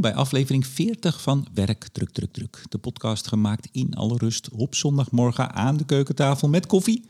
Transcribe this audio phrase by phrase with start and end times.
[0.00, 2.62] Bij aflevering 40 van Werk Druk Druk Druk.
[2.68, 7.04] De podcast gemaakt in alle rust op zondagmorgen aan de keukentafel met koffie.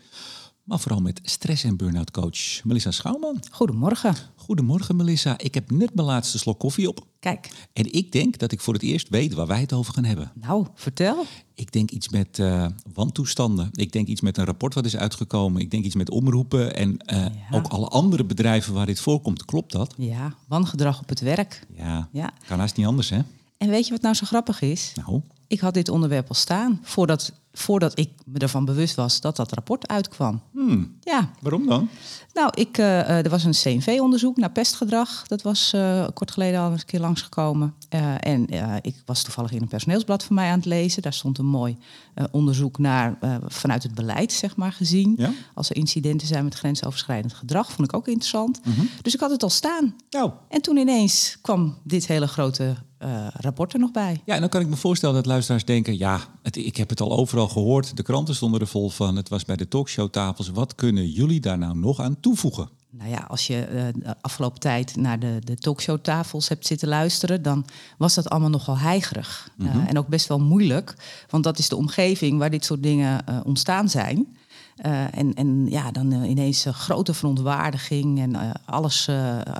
[0.63, 3.43] Maar vooral met stress- en burn-out coach Melissa Schouwman.
[3.51, 4.15] Goedemorgen.
[4.37, 7.07] Goedemorgen Melissa, ik heb net mijn laatste slok koffie op.
[7.21, 10.05] Kijk, En ik denk dat ik voor het eerst weet waar wij het over gaan
[10.05, 10.33] hebben.
[10.35, 11.25] nou, vertel.
[11.55, 13.69] Ik denk iets met eh wantoestanden.
[13.73, 15.61] Ik denk iets met een rapport wat is uitgekomen.
[15.61, 19.45] Ik denk iets met omroepen en eh, ook alle andere bedrijven waar dit voorkomt.
[19.45, 19.95] Klopt dat?
[19.97, 21.67] Ja, wangedrag op het werk.
[21.77, 22.33] Ja, Ja.
[22.47, 23.19] kan haast niet anders hè?
[23.59, 24.93] En weet je wat nou zo grappig is?
[24.95, 29.37] Nou, Ik had dit onderwerp al staan voordat, voordat ik me ervan bewust was dat
[29.37, 30.43] dat rapport uitkwam.
[30.53, 31.89] hmm, Ja, waarom dan?
[32.33, 35.27] nou, ik, eh, eh, er was een CNV-onderzoek naar pestgedrag.
[35.27, 37.75] Dat was eh, kort geleden al eens een keer langsgekomen.
[38.21, 38.47] En
[38.83, 41.03] ik was toevallig in een personeelsblad van mij aan het lezen.
[41.03, 41.77] Daar stond een mooi
[42.31, 45.15] onderzoek naar vanuit het beleid, zeg maar, gezien.
[45.17, 45.33] Ja?
[45.55, 48.61] Als er incidenten zijn met grensoverschrijdend gedrag, vond ik ook interessant.
[48.65, 48.81] Mhm.
[49.03, 49.97] Dus ik had het al staan.
[50.11, 52.75] Nou, En toen ineens kwam dit hele grote
[53.33, 54.23] rapport er nog bij.
[54.25, 55.99] Ja, en dan kan ik me voorstellen dat luisteraars denken...
[55.99, 57.97] ja, het, ik heb het al overal gehoord.
[57.97, 59.17] De kranten stonden er vol van.
[59.17, 60.49] Het was bij de talkshowtafels.
[60.49, 62.69] Wat kunnen jullie daar nou nog aan toevoegen?
[62.91, 67.43] Nou ja, als je eh, de afgelopen tijd naar de, de talkshowtafels hebt zitten luisteren,
[67.43, 67.65] dan
[67.99, 69.51] was dat allemaal nogal heigerig.
[69.59, 70.95] Eh, en ook best wel moeilijk,
[71.31, 74.37] want dat is de omgeving waar dit soort dingen eh, ontstaan zijn.
[75.13, 79.09] En, en ja, dan ineens grote verontwaardiging en alles,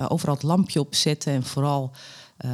[0.07, 1.91] overal het lampje opzetten en vooral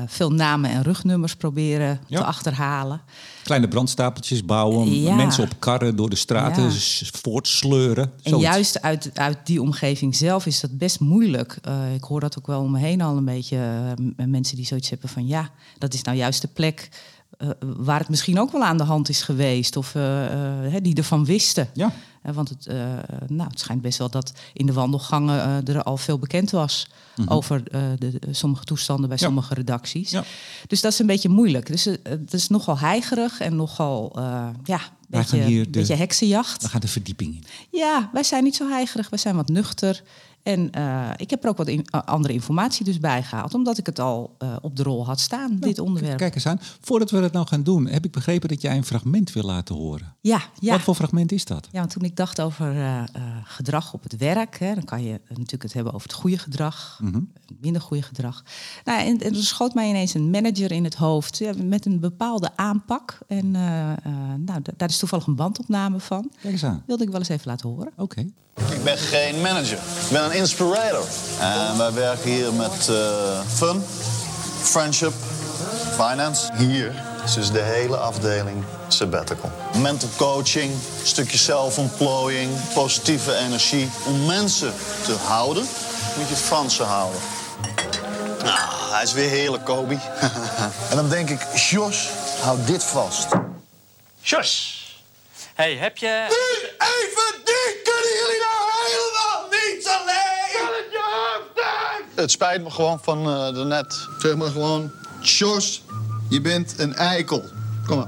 [0.05, 2.17] veel namen en rugnummers proberen Ja.
[2.17, 3.01] te achterhalen.
[3.49, 5.15] Kleine brandstapeltjes bouwen, Ja.
[5.15, 6.69] mensen op karren door de straten Ja.
[7.11, 8.03] voortsleuren.
[8.23, 8.47] En zoiets.
[8.49, 11.57] juist uit, uit die omgeving zelf is dat best moeilijk.
[11.61, 13.57] Eh, ik hoor dat ook wel om me heen al een beetje.
[13.57, 16.89] eh, m- mensen die zoiets hebben van ja, dat is nou juist de plek
[17.37, 19.75] eh, waar het misschien ook wel aan de hand is geweest.
[19.75, 21.67] Of hè, die ervan wisten.
[21.73, 21.91] Ja,
[22.33, 22.67] want het,
[23.27, 26.87] nou, het schijnt best wel dat in de wandelgangen er al veel bekend was
[27.27, 29.25] over eh, de, de- sommige toestanden bij Mhm.
[29.25, 29.31] Ja.
[29.31, 30.11] sommige redacties.
[30.11, 30.23] Ja.
[30.67, 31.67] Dus dat is een beetje moeilijk.
[31.67, 34.23] Dus eh, het is nogal heigerig en nogal eh,
[34.63, 36.61] ja, Wij beetje, gaan hier de- beetje heksenjacht.
[36.61, 37.43] we gaan de verdieping in.
[37.71, 40.03] Ja, wij zijn niet zo heigerig, wij zijn wat nuchter.
[40.49, 43.85] En eh, ik heb er ook wat in- andere informatie dus bij gehaald, omdat ik
[43.85, 46.17] het al eh, op de rol had staan, dit onderwerp.
[46.17, 46.59] Kijk eens aan.
[46.81, 49.75] Voordat we dat nou gaan doen, heb ik begrepen dat jij een fragment wil laten
[49.75, 50.15] horen.
[50.21, 50.71] Ja, ja.
[50.71, 51.67] Wat voor fragment is dat?
[51.71, 53.03] ja, want toen ik dacht over eh,
[53.43, 56.99] gedrag op het werk, hè, dan kan je natuurlijk het hebben over het goede gedrag,
[57.01, 57.15] Mhm.
[57.45, 58.43] het minder goede gedrag.
[58.83, 61.99] Nou, en, en er schoot mij ineens een manager in het hoofd ja, met een
[61.99, 63.17] bepaalde aanpak.
[63.27, 66.31] En nou, da- daar is toevallig een bandopname van.
[66.41, 66.83] Kijk eens aan.
[66.87, 67.91] Wilde ik wel eens even laten horen.
[67.97, 68.25] Oké.
[68.55, 69.77] Ik ben geen manager.
[69.77, 71.03] Ik ben een inspirator.
[71.39, 73.83] En wij werken hier met eh, fun,
[74.61, 75.13] friendship,
[75.95, 76.49] finance.
[76.53, 79.51] Hier is dus de hele afdeling sabbatical.
[79.77, 80.73] Mental coaching,
[81.03, 83.89] stukje zelfontplooiing, positieve energie.
[84.05, 84.73] Om mensen
[85.03, 85.67] te houden,
[86.17, 87.19] moet je Fransen houden.
[88.43, 88.59] Nou,
[88.91, 89.93] hij is weer heerlijk, Kobe.
[90.89, 92.09] en dan denk ik, Jos,
[92.41, 93.27] hou dit vast.
[94.21, 94.78] Jos!
[95.59, 96.25] Hey, heb je...
[96.77, 97.81] Even die!
[97.83, 100.75] Kunnen jullie nou helemaal niet alleen?
[100.75, 100.99] het je
[101.55, 104.07] hoofd Het spijt me gewoon van eh daarnet.
[104.17, 104.91] Zeg maar gewoon...
[105.21, 105.83] Jos,
[106.29, 107.49] je bent een eikel.
[107.85, 108.07] Kom maar.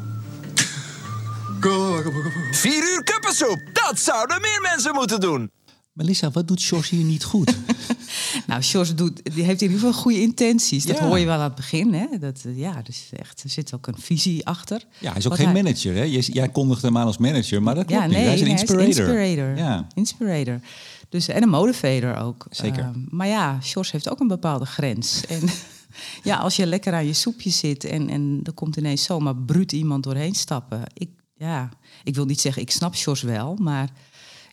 [1.59, 2.53] Kom maar, kom maar, kom maar.
[2.53, 5.51] Vier uur kuppensoep, dat zouden meer mensen moeten doen.
[5.93, 7.55] Melissa, wat doet Jos hier niet goed?
[8.47, 10.85] Nou, Sjors doet, die heeft in ieder geval goede intenties.
[10.85, 11.07] Dat Ja.
[11.07, 11.93] hoor je wel aan het begin.
[11.93, 12.05] Hè?
[12.19, 14.83] Dat, eh, ja, dus echt, er zit ook een visie achter.
[14.99, 15.95] Ja, hij is ook Wat geen hij- manager.
[15.95, 16.03] Hè?
[16.33, 18.15] Jij, kondigt hem aan als manager, maar dat klopt Ja, niet.
[18.17, 18.87] hij is een inspirator.
[18.87, 19.57] inspirator.
[19.57, 19.87] Ja.
[19.93, 20.59] Inspirator.
[21.09, 22.45] Dus, en een motivator ook.
[22.49, 22.79] Zeker.
[22.83, 25.21] Ehm, maar ja, Sjors heeft ook een bepaalde grens.
[25.29, 25.41] En
[26.23, 29.71] ja, als je lekker aan je soepje zit en, en er komt ineens zomaar bruut
[29.71, 30.81] iemand doorheen stappen.
[30.93, 31.69] Ik, ja,
[32.03, 33.89] ik wil niet zeggen, ik snap Sjors wel, maar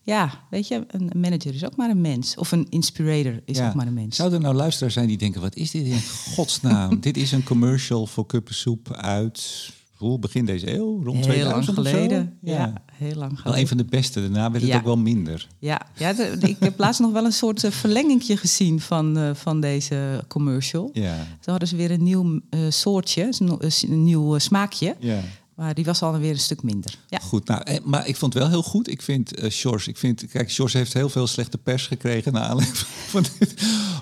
[0.09, 2.37] ja, weet je, een manager is ook maar een mens.
[2.37, 3.69] Of een inspirator is Ja.
[3.69, 4.17] ook maar een mens.
[4.17, 6.01] Zou er nou luisteraars zijn die denken, wat is dit in
[6.35, 7.01] godsnaam?
[7.01, 11.03] dit is een commercial voor kuppensoep uit hoe, begin deze eeuw?
[11.05, 11.91] Rond Heel lang 2000 of zo?
[11.91, 12.39] geleden.
[12.43, 12.73] Ja.
[12.93, 13.45] heel lang geleden.
[13.53, 14.21] Wel een van de beste.
[14.21, 14.79] Daarna werd het Ja.
[14.79, 15.49] ook wel minder.
[15.59, 19.61] Ja, ja ik heb laatst nog wel een soort eh, verlengingje gezien van, eh, van
[19.61, 20.91] deze commercial.
[20.93, 21.17] Ja.
[21.17, 24.97] Toen hadden ze weer een nieuw eh, soortje, een, nieuw smaakje.
[24.99, 25.21] Ja.
[25.58, 26.99] Maar die was alweer een stuk minder.
[27.08, 27.19] Ja.
[27.19, 28.88] Goed, nou, eh, maar ik vond het wel heel goed.
[28.88, 32.78] Ik vind Sjors, ik vind, kijk, Sjors heeft heel veel slechte pers gekregen naar aanleiding
[33.12, 33.55] van dit.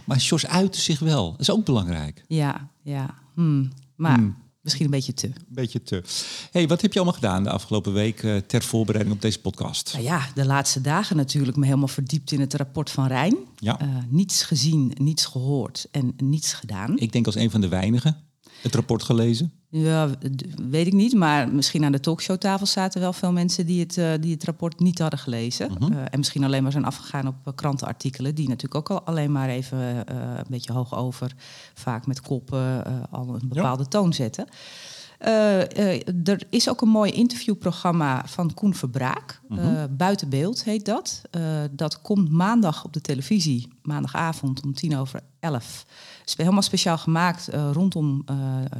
[0.04, 1.30] Maar Sjors uitte zich wel.
[1.30, 2.24] Dat is ook belangrijk.
[2.28, 3.14] Ja, ja.
[3.34, 3.72] Hmm.
[3.94, 4.36] Maar Hmm.
[4.60, 5.26] misschien een beetje te.
[5.26, 6.02] Een beetje te.
[6.50, 9.92] hey, wat heb je allemaal gedaan de afgelopen week eh, ter voorbereiding op deze podcast?
[9.92, 13.36] Nou ja, de laatste dagen natuurlijk me helemaal verdiept in het rapport van Rijn.
[13.56, 13.78] Ja.
[14.08, 16.98] Niets gezien, niets gehoord en niets gedaan.
[16.98, 18.16] Ik denk als een van de weinigen
[18.62, 19.52] het rapport gelezen.
[19.78, 20.10] Ja,
[20.68, 21.14] weet ik niet.
[21.14, 24.80] Maar misschien aan de talkshowtafel zaten wel veel mensen die het, eh, die het rapport
[24.80, 25.70] niet hadden gelezen.
[25.72, 25.92] Mhm.
[25.92, 28.34] Eh, en misschien alleen maar zijn afgegaan op eh, krantenartikelen.
[28.34, 31.32] Die natuurlijk ook al alleen maar even een beetje hoog over,
[31.74, 34.46] vaak met koppen, al een bepaalde toon zetten.
[35.18, 39.40] Eh, eh, er is ook een mooi interviewprogramma van Koen Verbraak.
[39.50, 41.22] Eh, Buiten beeld heet dat.
[41.70, 45.84] Dat komt maandag op de televisie, maandagavond om tien over elf.
[46.20, 48.24] Het is helemaal speciaal gemaakt rondom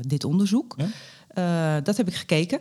[0.01, 0.77] dit onderzoek.
[0.77, 1.81] Ja?
[1.81, 2.61] Dat heb ik gekeken.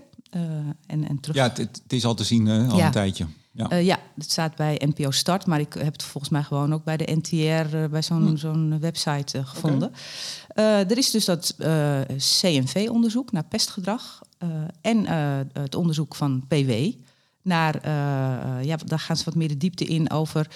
[0.87, 1.35] en, en terug.
[1.37, 2.85] Ja, het, het is al te zien al Ja.
[2.85, 3.25] een tijdje.
[3.55, 3.69] Ja.
[3.69, 6.83] Eh, ja, het staat bij NPO Start, maar ik heb het volgens mij gewoon ook
[6.83, 7.35] bij de NTR,
[7.75, 8.35] eh, bij zo'n Hm.
[8.35, 9.91] zo'n website eh, gevonden.
[10.55, 11.55] Er is dus dat
[12.17, 14.21] CNV-onderzoek naar pestgedrag
[14.81, 15.05] en
[15.53, 16.71] het onderzoek van PW.
[17.41, 17.89] Naar,
[18.65, 20.47] ja, daar gaan ze wat meer de diepte in over.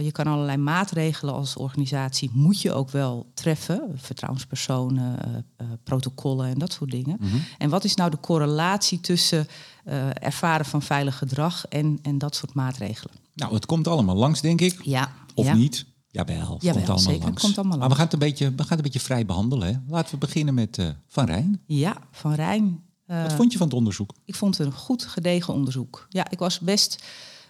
[0.00, 3.92] je kan allerlei maatregelen als organisatie, moet je ook wel treffen.
[3.94, 5.18] Vertrouwenspersonen,
[5.84, 7.20] protocollen en dat soort dingen.
[7.58, 9.46] En wat is nou de correlatie tussen
[9.84, 13.14] eh, ervaren van veilig gedrag en, en dat soort maatregelen?
[13.34, 14.80] Nou, het komt allemaal langs, denk ik.
[14.82, 15.12] Ja.
[15.34, 15.54] Of ja.
[15.54, 15.86] niet?
[16.08, 17.42] Jawel, het Jawel, komt allemaal zeker, het langs.
[17.42, 17.96] komt allemaal Maar we langs.
[17.96, 19.68] gaan, het een beetje, we gaan het een beetje vrij behandelen.
[19.68, 19.74] Hè?
[19.92, 21.60] Laten we beginnen met eh, Van Rijn.
[21.66, 22.82] Ja, Van Rijn.
[23.06, 24.14] Eh, Wat vond je van het onderzoek?
[24.24, 26.06] ik vond het een goed gedegen onderzoek.
[26.08, 27.04] Ja, ik was best.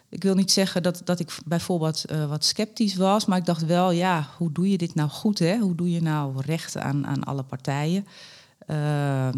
[0.08, 3.90] Ik wil niet zeggen dat, dat ik bijvoorbeeld wat sceptisch was, maar ik dacht wel,
[3.90, 5.38] ja, hoe doe je dit nou goed?
[5.38, 5.58] Hè?
[5.58, 8.06] Hoe doe je nou recht aan, aan alle partijen?
[8.66, 9.28] Eh,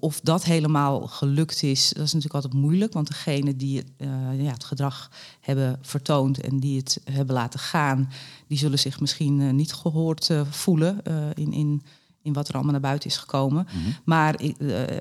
[0.00, 2.92] of dat helemaal gelukt is, dat is natuurlijk altijd moeilijk.
[2.92, 5.10] Want degene die het, eh, ja, het gedrag
[5.40, 8.08] hebben vertoond en die het hebben laten gaan,
[8.52, 11.02] die zullen zich misschien eh, niet gehoord eh, voelen
[11.34, 11.82] in, in,
[12.22, 13.66] in wat er allemaal naar buiten is gekomen.
[14.04, 14.96] Maar ik, eh,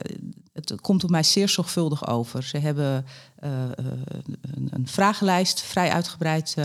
[0.53, 2.44] het komt op mij zeer zorgvuldig over.
[2.44, 3.06] Ze hebben
[3.39, 6.56] een, een vragenlijst vrij uitgebreid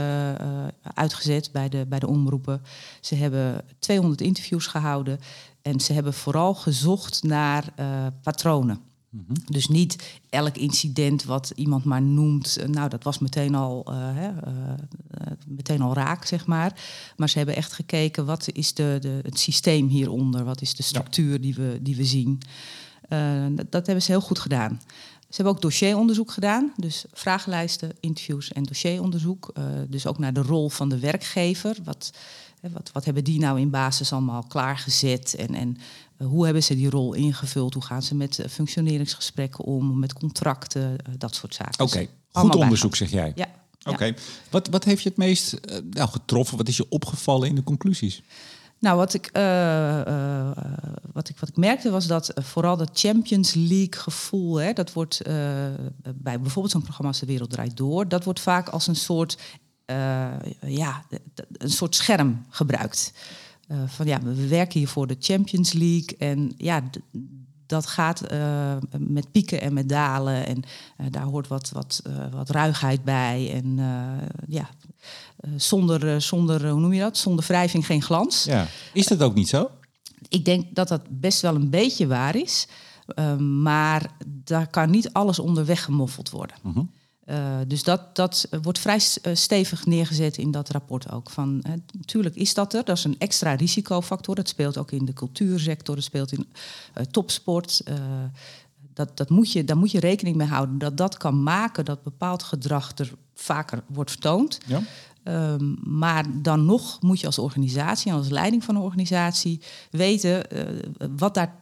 [0.94, 2.62] uitgezet bij de, bij de omroepen.
[3.00, 5.18] Ze hebben 200 interviews gehouden.
[5.66, 8.80] En ze hebben vooral gezocht naar eh, patronen.
[9.46, 13.94] Dus niet elk incident wat iemand maar noemt, eh, nou dat was meteen al, eh,
[13.96, 14.30] hè,
[15.46, 16.80] meteen al raak, zeg maar.
[17.16, 20.82] Maar ze hebben echt gekeken wat is de, de, het systeem hieronder, wat is de
[20.82, 22.40] structuur die, we, die we zien.
[23.54, 24.80] Dat, dat hebben ze heel goed gedaan.
[25.28, 29.52] Ze hebben ook dossieronderzoek gedaan, dus vragenlijsten, interviews en dossieronderzoek.
[29.88, 31.76] Dus ook naar de rol van de werkgever.
[31.84, 32.12] Wat,
[32.72, 35.76] wat, wat hebben die nou in basis allemaal klaargezet en, en
[36.16, 37.74] eh, hoe hebben ze die rol ingevuld?
[37.74, 41.84] Hoe gaan ze met eh, functioneringsgesprekken om, met contracten, eh, dat soort zaken.
[41.84, 43.32] Oké, Dus goed onderzoek zeg jij.
[43.34, 43.48] Ja.
[43.84, 44.14] Oké, ja.
[44.50, 45.60] wat, wat heeft je het meest
[45.90, 46.56] nou, getroffen?
[46.56, 48.22] Wat is je opgevallen in de conclusies?
[48.78, 49.30] Nou, wat ik,
[51.12, 55.20] wat, ik, wat ik merkte was dat vooral dat Champions League gevoel, hè, dat wordt
[56.14, 59.38] bij bijvoorbeeld zo'n programma als De Wereld Draait Door, dat wordt vaak als een soort,
[60.66, 61.04] ja,
[61.52, 63.12] een soort scherm gebruikt.
[63.68, 66.82] Eh, van ja, we werken hier voor de Champions League en ja,
[67.66, 70.62] dat gaat eh, met pieken en met dalen en
[70.96, 74.68] eh, daar hoort wat, wat, eh, wat ruigheid bij en eh, ja,
[75.36, 77.16] eh, zonder, eh, zonder, eh, hoe noem je dat?
[77.16, 78.44] Zonder wrijving geen glans.
[78.44, 78.66] Ja.
[78.92, 79.70] Is dat ook niet zo?
[80.28, 82.66] Ik denk dat dat best wel een beetje waar is.
[83.06, 86.56] eh, maar daar kan niet alles onder weggemoffeld worden.
[87.26, 91.31] Eh, dus dat, dat wordt vrij eh, stevig neergezet in dat rapport ook.
[91.31, 94.34] Van, natuurlijk is dat er, dat is een extra risicofactor.
[94.34, 96.46] Dat speelt ook in de cultuursector, dat speelt in
[96.94, 97.82] eh, topsport.
[98.94, 100.78] Dat, dat moet je, daar moet je rekening mee houden.
[100.78, 104.58] Dat dat kan maken dat bepaald gedrag er vaker wordt vertoond.
[104.67, 104.81] Ja.
[105.23, 110.47] Ehm, maar dan nog moet je als organisatie en als leiding van een organisatie weten
[111.16, 111.54] wat, daar,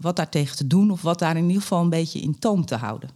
[0.00, 2.64] wat daar tegen te doen of wat daar in ieder geval een beetje in toom
[2.64, 3.10] te houden.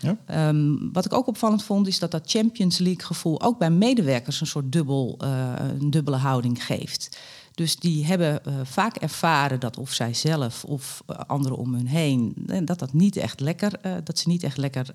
[0.00, 0.16] Ja.
[0.26, 4.40] Ehm, wat ik ook opvallend vond is dat dat Champions League gevoel ook bij medewerkers
[4.40, 7.18] een soort dubbel, eh, een dubbele houding geeft.
[7.54, 11.86] Dus die hebben eh, vaak ervaren dat of zij zelf of eh, anderen om hun
[11.86, 14.94] heen, eh, dat dat niet echt lekker, dat ze niet echt lekker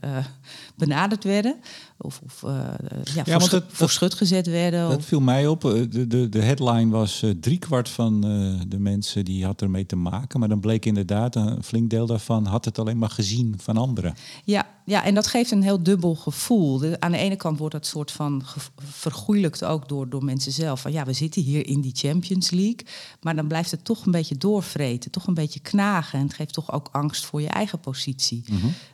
[0.75, 1.55] benaderd werden.
[1.97, 4.89] Of, of eh, ja, voor, schut gezet werden.
[4.89, 5.61] Dat of- viel mij op.
[5.61, 8.21] De, de, de headline was driekwart van
[8.67, 10.39] de mensen die had ermee te maken.
[10.39, 14.13] Maar dan bleek inderdaad een flink deel daarvan had het alleen maar gezien van anderen.
[14.43, 16.77] Ja, ja, en dat geeft een heel dubbel gevoel.
[16.77, 18.43] De- aan de ene kant wordt dat soort van
[18.77, 20.81] vergoeilijkt ook door, door mensen zelf.
[20.81, 22.85] Van ja, we zitten hier in die Champions League.
[23.21, 26.19] Maar dan blijft het toch een beetje doorvreten, toch een beetje knagen.
[26.19, 28.43] En het geeft toch ook angst voor je eigen positie.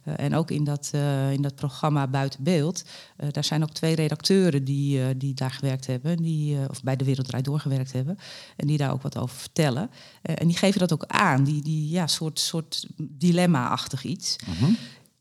[0.04, 2.84] Eh, en ook in dat, eh, in dat programma Buiten Beeld,
[3.18, 7.06] eh, daar zijn ook twee redacteuren die, die daar gewerkt hebben, die, of bij de
[7.06, 8.18] Wereld Draait Door gewerkt hebben.
[8.56, 9.90] En die daar ook wat over vertellen.
[10.22, 14.36] En die geven dat ook aan, die, die ja, soort, soort dilemma-achtig iets.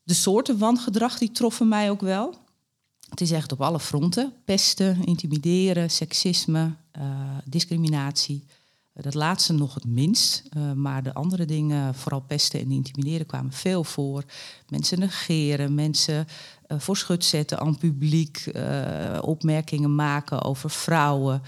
[0.03, 2.35] De soorten wangedrag die troffen mij ook wel.
[3.09, 4.33] Het is echt op alle fronten.
[4.45, 7.03] Pesten, intimideren, seksisme, eh,
[7.45, 8.45] discriminatie.
[8.93, 10.43] dat laatste nog het minst.
[10.57, 14.25] Uh, maar de andere dingen, vooral pesten en intimideren, kwamen veel voor.
[14.69, 16.27] Mensen negeren, mensen
[16.69, 18.51] voor schut zetten aan publiek,
[19.21, 21.43] opmerkingen maken over vrouwen.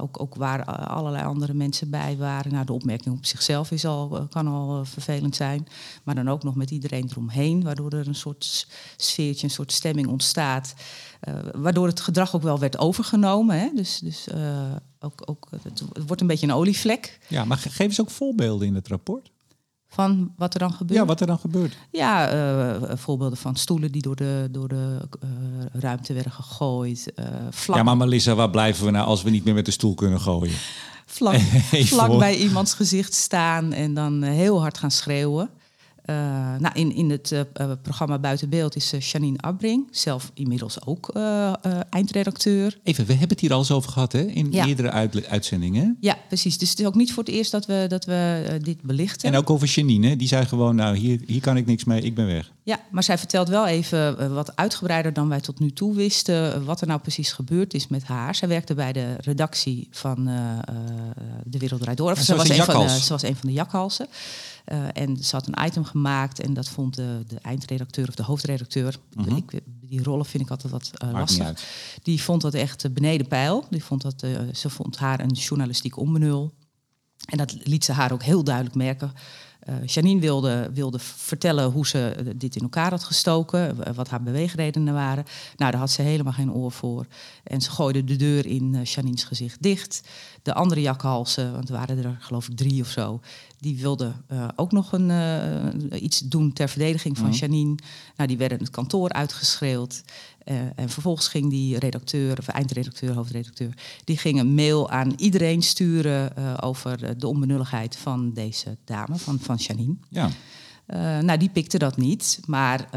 [0.00, 2.52] Ook, ook waar allerlei andere mensen bij waren.
[2.52, 5.68] Nou, de opmerking op zichzelf is al, kan al vervelend zijn.
[6.02, 8.66] Maar dan ook nog met iedereen eromheen, waardoor er een soort
[8.96, 10.74] sfeertje, een soort stemming ontstaat.
[11.52, 13.58] waardoor het gedrag ook wel werd overgenomen.
[13.58, 13.70] Hè?
[13.74, 14.28] Dus, dus
[15.00, 17.18] ook, ook, het, wordt een beetje een olievlek.
[17.28, 19.31] Ja, maar geef eens ook voorbeelden in het rapport.
[19.94, 21.00] Van wat er dan gebeurt?
[21.00, 21.76] Ja, wat er dan gebeurt.
[21.90, 25.28] Ja, uh, voorbeelden van stoelen die door de, door de uh,
[25.72, 27.12] ruimte werden gegooid.
[27.16, 27.76] Uh, vlak...
[27.76, 30.20] Ja, maar Melissa, waar blijven we nou als we niet meer met de stoel kunnen
[30.20, 30.54] gooien?
[31.06, 31.40] Vlak,
[31.94, 35.50] vlak bij iemands gezicht staan en dan heel hard gaan schreeuwen.
[36.06, 36.16] Uh,
[36.58, 41.08] nou, in, in het uh, programma Buiten Beeld is Janine Abbring, zelf inmiddels ook
[41.90, 42.78] eindredacteur.
[42.82, 44.20] Even, we hebben het hier al eens over gehad hè?
[44.20, 45.96] in eerdere uit, uitzendingen.
[46.00, 46.58] Ja, precies.
[46.58, 49.32] Dus het is ook niet voor het eerst dat we, dat we dit belichten.
[49.32, 52.14] En ook over Janine, die zei gewoon, nou hier, hier kan ik niks mee, ik
[52.14, 52.52] ben weg.
[52.62, 56.80] Ja, maar zij vertelt wel even wat uitgebreider dan wij tot nu toe wisten, wat
[56.80, 58.34] er nou precies gebeurd is met haar.
[58.34, 60.24] Zij werkte bij de redactie van
[61.44, 62.10] De Wereld Draait Door.
[62.10, 64.06] Of ze, was een van de, ze was een van de jakhalsen.
[64.66, 68.22] Uh, en ze had een item gemaakt en dat vond de, de eindredacteur of de
[68.22, 68.98] hoofdredacteur.
[69.14, 69.36] Mhm.
[69.36, 71.64] ik, die rollen vind ik altijd wat uh, lastig.
[72.02, 73.66] Die vond dat echt beneden pijl.
[73.70, 76.52] Die vond dat, ze vond haar een journalistiek onbenul.
[77.26, 79.12] En dat liet ze haar ook heel duidelijk merken.
[79.68, 84.94] Uh, Janine wilde, wilde vertellen hoe ze dit in elkaar had gestoken, wat haar beweegredenen
[84.94, 85.24] waren.
[85.56, 87.06] Nou, daar had ze helemaal geen oor voor.
[87.44, 90.02] En ze gooide de deur in Janine's gezicht dicht.
[90.42, 93.20] De andere jakhalsen, want er waren er geloof ik drie of zo,
[93.58, 97.32] die wilden uh, ook nog een, iets doen ter verdediging van mm.
[97.32, 97.74] Janine.
[98.16, 100.02] Nou, die werden het kantoor uitgeschreeuwd.
[100.44, 105.62] Uh, en vervolgens ging die redacteur, of eindredacteur, hoofdredacteur, die ging een mail aan iedereen
[105.62, 109.94] sturen uh, over de onbenulligheid van deze dame, van, van Janine.
[110.08, 110.30] Ja.
[110.86, 112.40] Uh, nou, die pikte dat niet.
[112.46, 112.88] Maar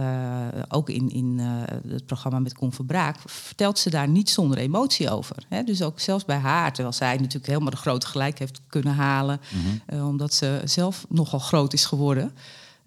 [0.70, 1.40] ook in, in
[1.88, 5.36] het programma met Con Verbraak vertelt ze daar niet zonder emotie over.
[5.50, 5.64] Hè?
[5.64, 9.42] Dus ook zelfs bij haar, terwijl zij natuurlijk helemaal de grote gelijk heeft kunnen halen,
[9.50, 10.08] mm -hmm.
[10.08, 12.34] omdat ze zelf nogal groot is geworden.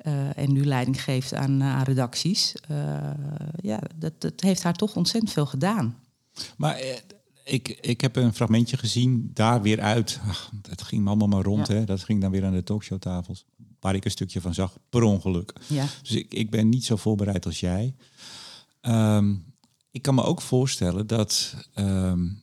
[0.06, 2.54] Uh, en nu leiding geeft aan, aan redacties.
[2.70, 3.10] Uh,
[3.56, 5.98] ja, dat, dat heeft haar toch ontzettend veel gedaan.
[6.56, 6.96] Maar eh,
[7.44, 10.20] ik, ik heb een fragmentje gezien, daar weer uit.
[10.28, 11.74] Ach, dat ging allemaal maar rond, ja.
[11.74, 11.84] hè?
[11.84, 13.44] dat ging dan weer aan de talkshowtafels.
[13.80, 15.52] Waar ik een stukje van zag, per ongeluk.
[15.66, 15.86] Ja.
[16.02, 17.94] Dus ik, ik ben niet zo voorbereid als jij.
[18.82, 19.44] Um,
[19.90, 21.54] ik kan me ook voorstellen dat...
[21.74, 22.42] Um,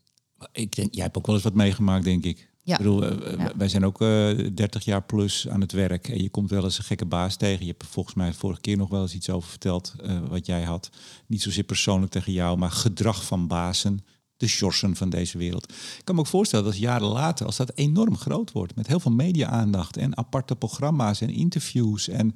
[0.51, 2.49] ik denk, jij hebt ook wel eens wat meegemaakt, denk ik.
[2.65, 2.71] Ja.
[2.71, 6.07] Ik bedoel, uh, wij zijn ook uh, 30 jaar plus aan het werk.
[6.07, 7.65] En je komt wel eens een gekke baas tegen.
[7.65, 10.63] Je hebt volgens mij vorige keer nog wel eens iets over verteld uh, wat jij
[10.63, 10.89] had.
[11.27, 14.05] Niet zozeer persoonlijk tegen jou, maar gedrag van bazen.
[14.37, 15.71] De sjorsen van deze wereld.
[15.71, 18.99] Ik kan me ook voorstellen dat jaren later, als dat enorm groot wordt, met heel
[18.99, 22.07] veel media-aandacht en aparte programma's en interviews.
[22.07, 22.35] En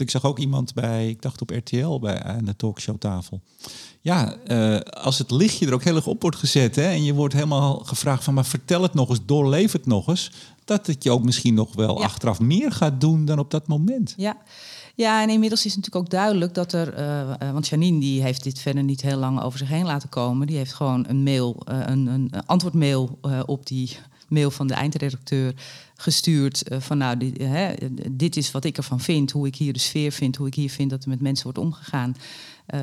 [0.00, 3.40] ik zag ook iemand bij, ik dacht op RTL, bij aan de talkshowtafel
[4.04, 7.14] ja, uh, als het lichtje er ook heel erg op wordt gezet hè, en je
[7.14, 10.30] wordt helemaal gevraagd van, maar vertel het nog eens, doorleef het nog eens,
[10.64, 12.04] dat het je ook misschien nog wel ja.
[12.04, 14.14] achteraf meer gaat doen dan op dat moment.
[14.16, 14.36] Ja.
[14.96, 18.58] Ja, en inmiddels is natuurlijk ook duidelijk dat er, uh, want Janine die heeft dit
[18.58, 20.46] verder niet heel lang over zich heen laten komen.
[20.46, 23.96] Die heeft gewoon een mail, uh, een, een antwoordmail op die
[24.28, 25.54] mail van de eindredacteur
[25.94, 26.62] gestuurd.
[26.70, 27.74] van nou, dit, hè,
[28.10, 30.70] dit is wat ik ervan vind, hoe ik hier de sfeer vind, hoe ik hier
[30.70, 32.14] vind dat er met mensen wordt omgegaan.
[32.74, 32.80] Uh,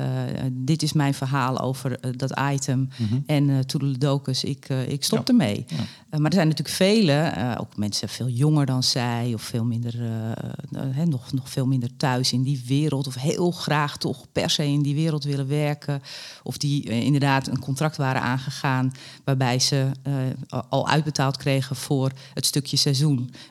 [0.50, 2.78] dit is mijn verhaal over uh, dat item.
[2.78, 3.22] Mm -hmm.
[3.26, 5.24] En uh, Toedeledokus, ik, ik stop ja.
[5.24, 5.64] ermee.
[5.68, 5.76] Ja.
[6.18, 9.30] maar er zijn natuurlijk vele, ook mensen veel jonger dan zij...
[9.34, 9.94] of veel minder,
[11.04, 13.06] nog, nog veel minder thuis in die wereld...
[13.06, 16.02] of heel graag toch per se in die wereld willen werken...
[16.42, 18.92] of die inderdaad een contract waren aangegaan...
[19.24, 19.90] waarbij ze
[20.68, 23.01] al uitbetaald kregen voor het stukje seizoen...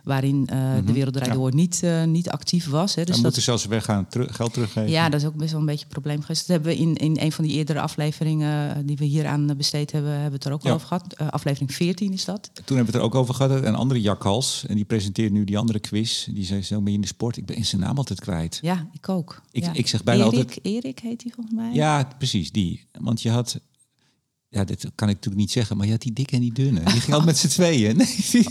[0.03, 0.86] waarin mm -hmm.
[0.86, 2.96] de Wereld Draait Door niet, niet actief was.
[2.96, 3.03] Hè.
[3.03, 4.89] Dus Dan moeten zelfs weggaan, teru geld teruggeven.
[4.89, 6.48] Ja, dat is ook best wel een beetje een probleem geweest.
[6.48, 9.58] Dat hebben we in, in een van die eerdere afleveringen eh, die we hier aan
[9.58, 10.72] besteed hebben, hebben we het er ook ja.
[10.72, 11.22] over gehad.
[11.22, 12.50] Uh, aflevering 14 is dat.
[12.53, 13.63] Toen hebben we het er ook over gehad.
[13.63, 14.65] Een andere jakhals.
[14.67, 16.25] En die presenteert nu die andere quiz.
[16.25, 17.38] Die zei zo mee in de sport.
[17.38, 18.60] Ik ben in zijn naam altijd kwijt.
[18.62, 19.41] Ja, ik ook.
[19.51, 19.74] Ik, ja.
[19.74, 20.60] ik zeg bijna Erik, altijd...
[20.62, 21.74] Erik heet hij volgens mij.
[21.74, 22.86] Ja, precies, die.
[23.00, 23.60] Want je had
[24.53, 26.79] ja, dit kan ik natuurlijk niet zeggen, maar je had die dikke en die dunne.
[26.79, 27.98] Die ging altijd met z'n tweeën.
[27.98, 28.48] Nee, die,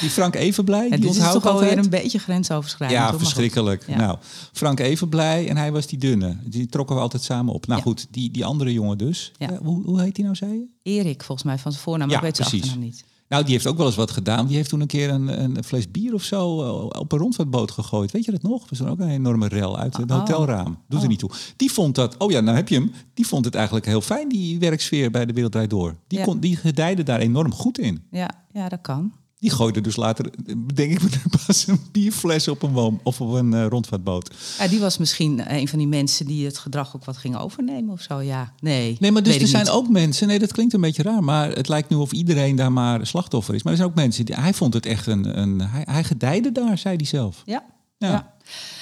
[0.00, 3.00] die Frank Evenblij, ja, die is toch alweer een beetje grensoverschrijdend.
[3.00, 3.84] Ja, verschrikkelijk.
[3.86, 3.96] Ja.
[3.96, 4.18] Nou,
[4.52, 6.36] Frank Evenblij en hij was die dunne.
[6.44, 7.66] Die trokken we altijd samen op.
[7.66, 7.84] Nou ja.
[7.84, 9.32] goed, die, die andere jongen dus.
[9.38, 9.58] Ja.
[9.62, 10.66] hoe, hoe heet die nou, zei je?
[10.82, 12.10] Erik, volgens mij, van zijn voornaam.
[12.10, 13.04] Ik weet zijn achternaam niet.
[13.28, 14.46] Nou, die heeft ook wel eens wat gedaan.
[14.46, 16.48] Die heeft toen een keer een, een fles bier of zo
[16.88, 18.10] op een rondvaartboot gegooid.
[18.10, 18.68] Weet je dat nog?
[18.68, 20.18] Was ook een enorme rel uit het oh.
[20.18, 20.78] hotelraam.
[20.88, 21.02] Doet oh.
[21.02, 21.30] er niet toe.
[21.56, 22.92] Die vond dat, oh ja, nou heb je hem.
[23.14, 25.96] Die vond het eigenlijk heel fijn, die werksfeer bij de Wereld Door.
[26.06, 26.24] Die, ja.
[26.24, 28.02] kon, die gedijde daar enorm goed in.
[28.10, 29.12] Ja, ja dat kan.
[29.38, 30.30] Die gooide dus later,
[30.74, 34.34] denk ik, pas een bierfles op een woon of op een uh, rondvaartboot.
[34.58, 37.92] Ja, die was misschien een van die mensen die het gedrag ook wat ging overnemen
[37.92, 38.20] of zo.
[38.20, 38.96] Ja, nee.
[39.00, 40.26] Nee, maar dus er zijn ook mensen.
[40.26, 43.54] Nee, dat klinkt een beetje raar, maar het lijkt nu of iedereen daar maar slachtoffer
[43.54, 43.62] is.
[43.62, 44.34] Maar er zijn ook mensen die.
[44.34, 45.38] Hij vond het echt een.
[45.38, 47.42] een hij, hij gedijde daar, zei hij zelf.
[47.46, 47.64] ja.
[47.98, 48.36] ja.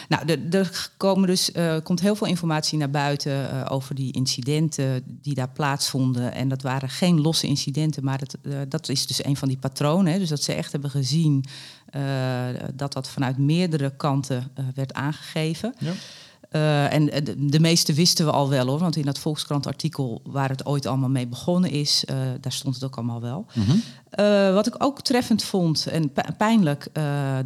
[0.08, 5.02] Nou, er, komen dus, uh, komt heel veel informatie naar buiten uh, over die incidenten
[5.06, 6.32] die daar plaatsvonden.
[6.32, 9.58] En dat waren geen losse incidenten, maar dat, uh, dat is dus een van die
[9.58, 10.12] patronen.
[10.12, 10.18] Hè.
[10.18, 11.44] Dus dat ze echt hebben gezien
[12.74, 15.74] dat dat vanuit meerdere kanten werd aangegeven.
[15.78, 15.92] Ja.
[16.56, 20.48] Uh, en de, de, meeste wisten we al wel hoor, want in dat Volkskrant-artikel waar
[20.48, 23.46] het ooit allemaal mee begonnen is, uh, daar stond het ook allemaal wel.
[23.52, 23.82] Mm -hmm.
[24.20, 26.88] uh, wat ik ook treffend vond en pijnlijk,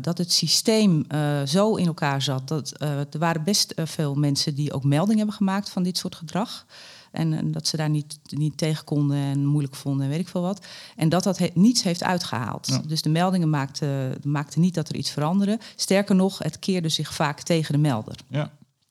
[0.01, 1.07] dat het systeem
[1.47, 2.49] zo in elkaar zat.
[2.49, 6.67] Dat, er waren best veel mensen die ook melding hebben gemaakt van dit soort gedrag.
[7.11, 10.29] En, en, dat ze daar niet, niet tegen konden en moeilijk vonden en weet ik
[10.29, 10.67] veel wat.
[10.97, 12.67] En dat dat he niets heeft uitgehaald.
[12.67, 12.83] Ja.
[12.87, 15.59] Dus de meldingen maakten, maakten niet dat er iets veranderde.
[15.77, 18.15] Sterker nog, het keerde zich vaak tegen de melder.
[18.29, 18.51] Ja.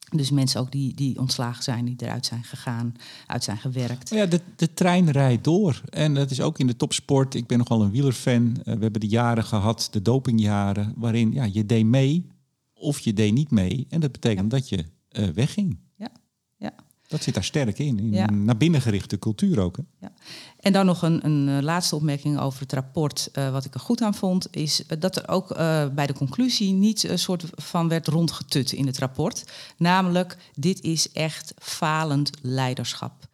[0.10, 2.94] Dus mensen ook die, die ontslagen zijn, die eruit zijn gegaan,
[3.28, 4.10] uit zijn gewerkt.
[4.10, 5.82] Ja, de, de trein rijdt door.
[5.90, 7.34] En dat is ook in de topsport.
[7.36, 8.48] Ik ben nogal een wielerfan.
[8.48, 12.28] Uh, we hebben de jaren gehad, de dopingjaren, waarin ja, je deed mee
[12.74, 13.86] of je deed niet mee.
[13.90, 14.58] En dat betekent ja.
[14.58, 15.80] dat je uh, wegging.
[15.96, 16.12] Ja,
[16.58, 16.74] ja.
[17.08, 18.30] Dat zit daar sterk in, in ja.
[18.30, 19.78] naar binnen gerichte cultuur ook.
[19.78, 19.84] Hè?
[20.00, 20.14] Ja.
[20.60, 23.30] En dan nog een, een laatste opmerking over het rapport.
[23.34, 25.56] Uh, wat ik er goed aan vond, is dat er ook
[25.96, 29.44] bij de conclusie niet een soort van werd rondgetut in het rapport.
[29.78, 33.28] Namelijk, dit is echt falend leiderschap.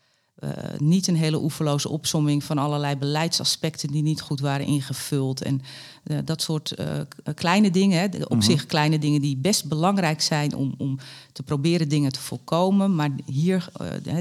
[0.43, 5.41] Uh, niet een hele oeverloze opsomming van allerlei beleidsaspecten die niet goed waren ingevuld.
[5.41, 5.61] En
[6.03, 6.99] uh, dat soort uh,
[7.33, 8.41] kleine dingen, hè, op mm -hmm.
[8.41, 10.99] zich kleine dingen die best belangrijk zijn om, om
[11.31, 12.95] te proberen dingen te voorkomen.
[12.95, 13.69] Maar hier,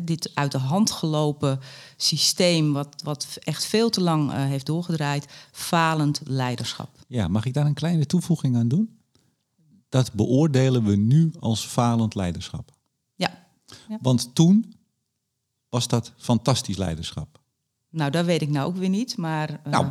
[0.05, 1.61] dit uit de hand gelopen
[1.97, 6.89] systeem, wat, wat echt veel te lang heeft doorgedraaid, falend leiderschap.
[7.07, 8.99] Ja, mag ik daar een kleine toevoeging aan doen?
[9.89, 12.73] Dat beoordelen we nu als falend leiderschap.
[13.15, 13.47] Ja.
[13.89, 13.99] ja.
[14.01, 14.75] Want toen
[15.75, 17.41] was dat fantastisch leiderschap?
[17.91, 19.51] Nou, dat weet ik nou ook weer niet, maar...
[19.51, 19.73] Uh...
[19.73, 19.87] Nou,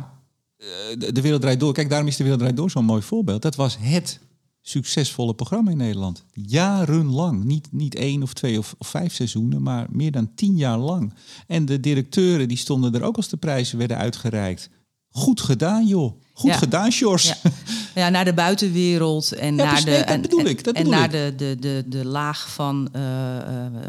[0.98, 3.42] de, de Wereld Draait Door, kijk, daarom is de Wereld Draait Door zo'n mooi voorbeeld.
[3.42, 4.20] Dat was het
[4.60, 6.24] succesvolle programma in Nederland.
[6.32, 10.78] Jarenlang, niet, niet één of twee of, of, vijf seizoenen, maar meer dan tien jaar
[10.78, 11.14] lang.
[11.46, 14.70] En de directeuren die stonden er ook als de prijzen werden uitgereikt.
[15.08, 16.20] Goed gedaan, joh.
[16.36, 16.56] Goed ja.
[16.56, 17.26] gedaan, Sjors.
[17.26, 17.50] Ja.
[17.94, 18.08] ja.
[18.08, 21.14] naar de buitenwereld en ja, naar, de, nee, dat bedoel ik, dat en bedoel naar
[21.14, 21.38] ik.
[21.38, 23.40] de, de, de, de laag van uh, uh,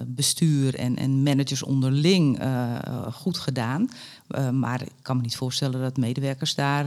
[0.08, 2.78] bestuur en, en managers onderling uh,
[3.14, 3.90] goed gedaan.
[4.52, 6.86] maar ik kan me niet voorstellen dat medewerkers daar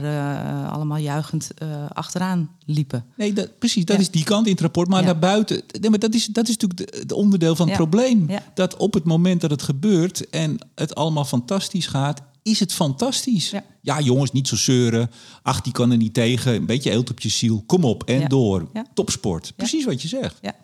[0.69, 1.49] allemaal juichend
[1.93, 3.05] achteraan liepen.
[3.15, 4.87] Nee, dat, precies, dat is die kant in het rapport.
[4.87, 8.29] Maar naar buiten, nee, maar dat, is, dat is natuurlijk het onderdeel van het probleem.
[8.53, 13.49] Dat op het moment dat het gebeurt en het allemaal fantastisch gaat, is het fantastisch.
[13.49, 13.63] Ja.
[13.81, 13.99] ja.
[13.99, 15.11] jongens, niet zo zeuren.
[15.41, 16.53] Ach, die kan er niet tegen.
[16.53, 17.63] Een beetje eelt op je ziel.
[17.65, 18.27] Kom op en ja.
[18.27, 18.69] door.
[18.73, 18.85] Ja.
[18.93, 19.53] Topsport.
[19.55, 20.37] Precies wat je zegt.
[20.41, 20.55] Ja.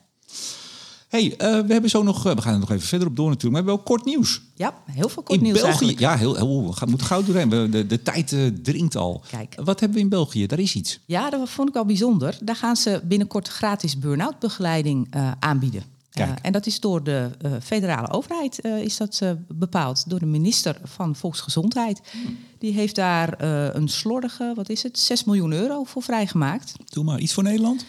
[1.07, 2.27] hey, uh, we hebben zo nog...
[2.27, 3.53] Uh, we gaan er nog even verder op door natuurlijk.
[3.53, 4.41] Maar we hebben wel kort nieuws.
[4.55, 5.99] Ja, heel veel kort in nieuws België, eigenlijk.
[5.99, 7.49] Ja, heel, heel, we moeten gauw doorheen.
[7.49, 9.23] We, de, de tijd uh, dringt al.
[9.29, 9.55] Kijk.
[9.63, 10.45] Wat hebben we in België?
[10.45, 10.99] Daar is iets.
[11.05, 12.37] Ja, dat vond ik wel bijzonder.
[12.41, 15.94] Daar gaan ze binnenkort gratis burn-out begeleiding aanbieden.
[16.19, 20.09] Uh, en dat is door de uh, federale overheid uh, is dat, bepaald.
[20.09, 22.01] Door de minister van Volksgezondheid.
[22.11, 22.37] Hmm.
[22.57, 23.41] Die heeft daar
[23.75, 26.73] een slordige, wat is het, 6 miljoen euro voor vrijgemaakt.
[26.85, 27.85] Doe maar, iets voor Nederland?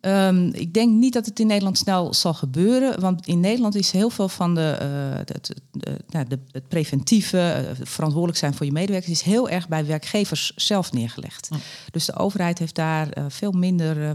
[0.00, 3.00] Um, ik denk niet dat het in Nederland snel zal gebeuren.
[3.00, 8.54] Want in Nederland is heel veel van de, het, de, de, het preventieve, verantwoordelijk zijn
[8.54, 11.48] voor je medewerkers, is heel erg bij werkgevers zelf neergelegd.
[11.48, 11.58] Hmm.
[11.90, 14.14] Dus de overheid heeft daar veel minder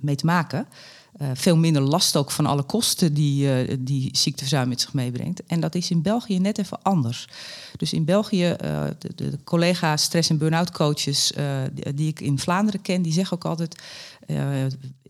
[0.00, 0.66] mee te maken.
[1.22, 5.44] Uh, veel minder last ook van alle kosten die, uh, die ziekteverzuim met zich meebrengt.
[5.46, 7.28] En dat is in België net even anders.
[7.76, 11.32] Dus in België, uh, de, de collega stress- en burn-out coaches
[11.72, 13.82] die, die, ik in Vlaanderen ken, die zeggen ook altijd: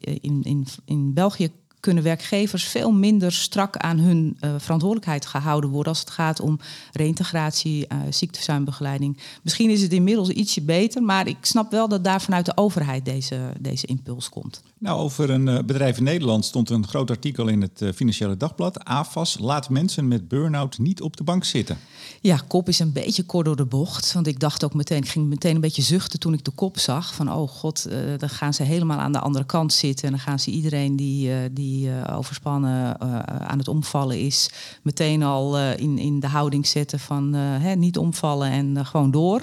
[0.01, 1.51] in, in, in België
[1.87, 6.59] kunnen werkgevers veel minder strak aan hun uh, verantwoordelijkheid gehouden worden als het gaat om
[6.93, 9.19] reïntegratie, uh, ziekteverzuimbegeleiding.
[9.43, 13.05] Misschien is het inmiddels ietsje beter, maar ik snap wel dat daar vanuit de overheid
[13.05, 14.63] deze, deze impuls komt.
[14.79, 18.85] Nou, over een uh, bedrijf in Nederland stond een groot artikel in het Financiële Dagblad.
[18.85, 21.79] AFAS laat mensen met burn-out niet op de bank zitten.
[22.21, 24.13] Ja, kop is een beetje kort door de bocht.
[24.13, 26.79] Want ik dacht ook meteen, ik ging meteen een beetje zuchten toen ik de kop
[26.79, 27.15] zag.
[27.15, 30.05] Van oh god, dan gaan ze helemaal aan de andere kant zitten.
[30.05, 34.51] En dan gaan ze iedereen die, die die eh, overspannen eh, aan het omvallen is,
[34.83, 39.43] meteen al eh, in, in de houding zetten van hè, niet omvallen en gewoon door.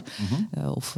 [0.51, 0.97] Eh, of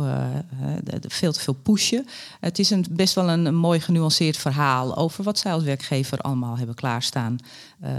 [1.07, 2.05] veel te veel pushen.
[2.39, 6.17] Het is een, best wel een, een mooi genuanceerd verhaal over wat zij als werkgever
[6.17, 7.37] allemaal hebben klaarstaan.
[7.79, 7.91] Eh,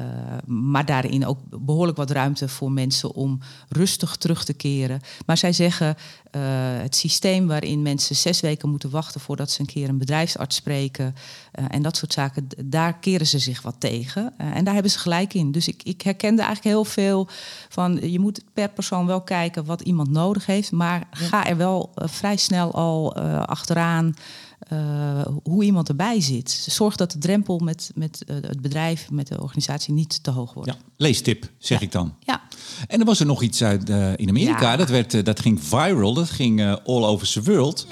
[0.47, 5.01] maar daarin ook behoorlijk wat ruimte voor mensen om rustig terug te keren.
[5.27, 5.97] Maar zij zeggen
[6.31, 6.41] eh,
[6.83, 11.15] het systeem waarin mensen zes weken moeten wachten voordat ze een keer een bedrijfsarts spreken
[11.53, 14.33] eh, en dat soort zaken, daar keren ze zich wat tegen.
[14.37, 15.53] En daar hebben ze gelijk in.
[15.53, 17.29] Dus ik, ik herkende eigenlijk heel veel
[17.69, 21.93] van je moet per persoon wel kijken wat iemand nodig heeft, maar ga er wel
[21.95, 24.15] vrij snel al achteraan
[24.59, 26.51] eh, hoe iemand erbij zit.
[26.51, 30.55] Zorg dat de drempel met, met eh, het bedrijf, met de organisatie niet te hoog
[30.55, 30.71] wordt.
[30.71, 32.15] Ja, leestip, zeg ik dan.
[32.21, 32.43] Ja.
[32.87, 34.71] En er was er nog iets uit eh, in Amerika.
[34.71, 34.77] Ja.
[34.77, 36.15] Dat, werd, dat ging viral.
[36.15, 37.87] Dat ging eh, all over the world.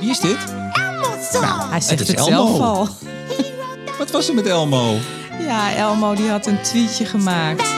[0.00, 0.38] Wie is dit?
[1.70, 2.46] Hij zegt is het, Elmo.
[2.46, 2.88] zelf al.
[3.98, 4.96] Wat was er met Elmo?
[5.40, 7.68] Ja, Elmo die had een tweetje gemaakt.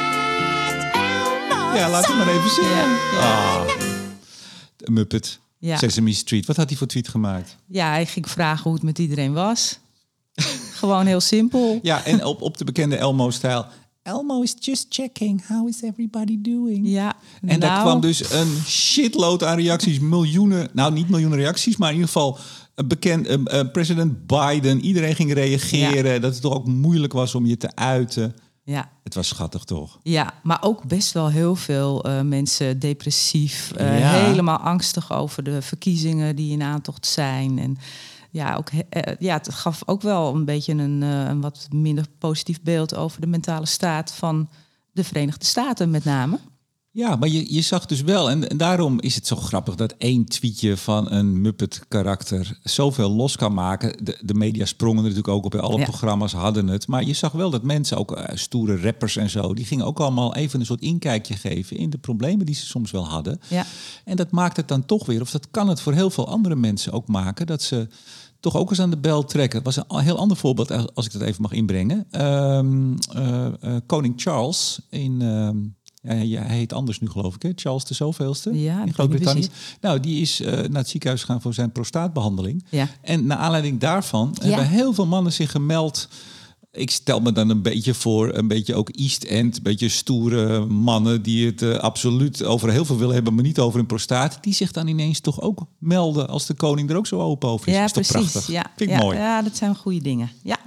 [1.74, 2.64] Ja, laat het maar even zien.
[2.64, 3.56] Ja, ja.
[3.56, 3.68] Ah,
[4.76, 5.38] de Muppet.
[5.64, 5.76] Ja.
[5.76, 6.46] Sesame Street.
[6.46, 7.56] Wat had hij voor tweet gemaakt?
[7.66, 9.78] Ja, hij ging vragen hoe het met iedereen was.
[10.80, 11.78] Gewoon heel simpel.
[11.82, 13.66] Ja, en op, op de bekende Elmo-stijl.
[14.02, 15.46] Elmo is just checking.
[15.46, 16.88] How is everybody doing?
[16.88, 19.98] Ja, En daar nou, kwam dus een shitload aan reacties.
[19.98, 22.38] Miljoenen, nou niet miljoenen reacties, maar in ieder geval
[22.74, 24.80] een bekend, eh, eh, president Biden.
[24.80, 26.20] Iedereen ging reageren.
[26.20, 28.34] Dat het toch ook moeilijk was om je te uiten.
[28.66, 29.98] Ja, Het was schattig toch?
[30.02, 33.72] ja, maar ook best wel heel veel eh, mensen depressief.
[33.76, 34.10] eh, Ja.
[34.10, 37.58] Helemaal angstig over de verkiezingen die in aantocht zijn.
[37.58, 37.76] En
[38.30, 42.62] ja, ook, eh, ja, het gaf ook wel een beetje een, een wat minder positief
[42.62, 44.48] beeld over de mentale staat van
[44.92, 46.38] de Verenigde Staten met name.
[46.96, 49.94] Ja, maar je, je zag dus wel, en, en daarom is het zo grappig dat
[49.98, 54.04] één tweetje van een Muppet-karakter zoveel los kan maken.
[54.04, 55.84] De, de media sprongen er natuurlijk ook op, alle Ja.
[55.84, 56.86] programma's hadden het.
[56.86, 60.00] Maar je zag wel dat mensen, ook eh, stoere rappers en zo, die gingen ook
[60.00, 63.40] allemaal even een soort inkijkje geven in de problemen die ze soms wel hadden.
[63.48, 63.64] Ja.
[64.04, 66.56] En dat maakt het dan toch weer, of dat kan het voor heel veel andere
[66.56, 67.88] mensen ook maken, dat ze
[68.40, 69.62] toch ook eens aan de bel trekken.
[69.64, 72.06] Het was een heel ander voorbeeld, als- ik dat even mag inbrengen.
[72.10, 75.22] Ehm, eh, eh, Koning Charles in...
[75.22, 75.56] ehm,
[76.04, 77.50] hij heet anders nu geloof ik, hè?
[77.54, 79.48] Charles de zoveelste Ja, in Groot-Brittannië.
[79.80, 82.64] Nou, die is eh, naar het ziekenhuis gegaan voor zijn prostaatbehandeling.
[82.70, 82.88] Ja.
[83.02, 84.46] En naar aanleiding daarvan Ja.
[84.48, 86.08] hebben heel veel mannen zich gemeld.
[86.72, 90.64] Ik stel me dan een beetje voor, een beetje ook East End, een beetje stoere
[90.66, 94.38] mannen die het eh, absoluut over heel veel willen hebben, maar niet over hun prostaat.
[94.40, 97.68] Die zich dan ineens toch ook melden als de koning er ook zo open over
[97.68, 97.74] is.
[97.74, 98.30] Ja, is toch precies.
[98.32, 98.54] prachtig?
[98.54, 99.18] Ja, Vind ik mooi.
[99.18, 100.30] Ja, dat zijn goede dingen.
[100.42, 100.58] Ja.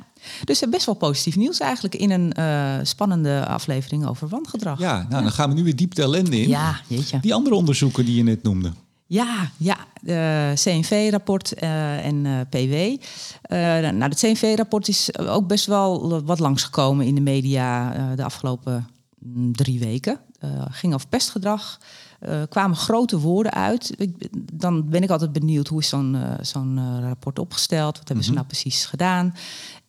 [0.43, 4.79] Dus eh, best wel positief nieuws eigenlijk in een eh, spannende aflevering over wangedrag.
[4.79, 6.49] Ja, nou dan gaan we nu weer diep de ellende in.
[6.49, 7.19] Ja, jeetje.
[7.19, 8.71] Die andere onderzoeken die je net noemde.
[9.05, 9.77] Ja, ja.
[10.01, 13.03] De CNV-rapport eh, en PW.
[13.49, 18.87] Nou, het CNV-rapport is ook best wel wat langsgekomen in de media de afgelopen
[19.19, 20.19] mm, drie weken.
[20.69, 21.79] Ging over pestgedrag.
[22.49, 23.93] Kwamen grote woorden uit.
[23.97, 27.97] Ik, dan ben ik altijd benieuwd hoe is zo'n zo'n rapport opgesteld?
[27.97, 29.33] Wat hebben ze nou precies gedaan?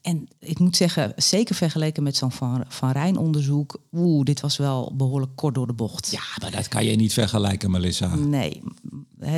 [0.09, 3.81] En ik moet zeggen, zeker vergeleken met zo'n Van, van Rijn-onderzoek...
[3.93, 6.11] oeh, dit was wel behoorlijk kort door de bocht.
[6.11, 8.15] Ja, maar dat kan je niet vergelijken, Melissa.
[8.15, 8.63] Nee.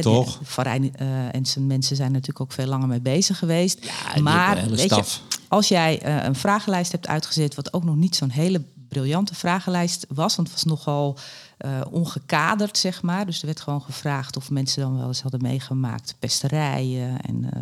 [0.00, 0.40] Toch?
[0.42, 3.82] Van Rijn eh, en zijn mensen zijn natuurlijk ook veel langer mee bezig geweest.
[4.14, 5.22] die maar weet staf.
[5.28, 9.34] Je, als jij eh, een vragenlijst hebt uitgezet, wat ook nog niet zo'n hele briljante
[9.34, 11.18] vragenlijst was, want het was nogal
[11.60, 13.26] eh, ongekaderd, zeg maar.
[13.26, 17.20] Dus er werd gewoon gevraagd of mensen dan wel eens hadden meegemaakt pesterijen.
[17.20, 17.60] En, eh,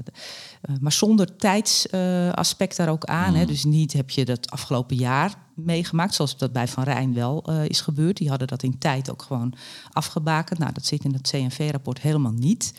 [0.61, 3.31] eh, maar zonder tijdsaspect daar ook aan.
[3.31, 3.39] Mm.
[3.39, 3.45] Hè.
[3.45, 7.81] Dus niet heb je dat afgelopen jaar meegemaakt, zoals dat bij Van Rijn wel is
[7.81, 8.17] gebeurd.
[8.17, 9.55] Die hadden dat in tijd ook gewoon
[9.93, 10.59] afgebakend.
[10.59, 12.73] Nou, dat zit in het CNV-rapport helemaal niet.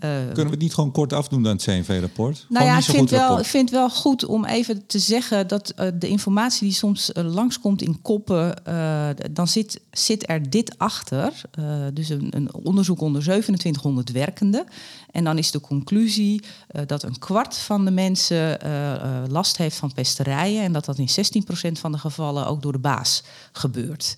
[0.00, 2.46] Eh, Kunnen we het niet gewoon kort afdoen dan het CNV-rapport?
[2.48, 3.40] nou ja, ik vind, wel, rapport.
[3.40, 7.24] ik vind wel goed om even te zeggen dat eh, de informatie die soms eh,
[7.34, 8.54] langskomt in koppen,
[9.30, 11.32] dan zit, zit er dit achter.
[11.92, 14.64] Dus een, een onderzoek onder 2700 werkenden.
[15.10, 16.42] En dan is de conclusie
[16.86, 18.58] dat een kwart van de mensen
[19.30, 20.62] last heeft van pesterijen.
[20.62, 24.16] En dat dat in 16% van de gevallen ook door de baas gebeurt.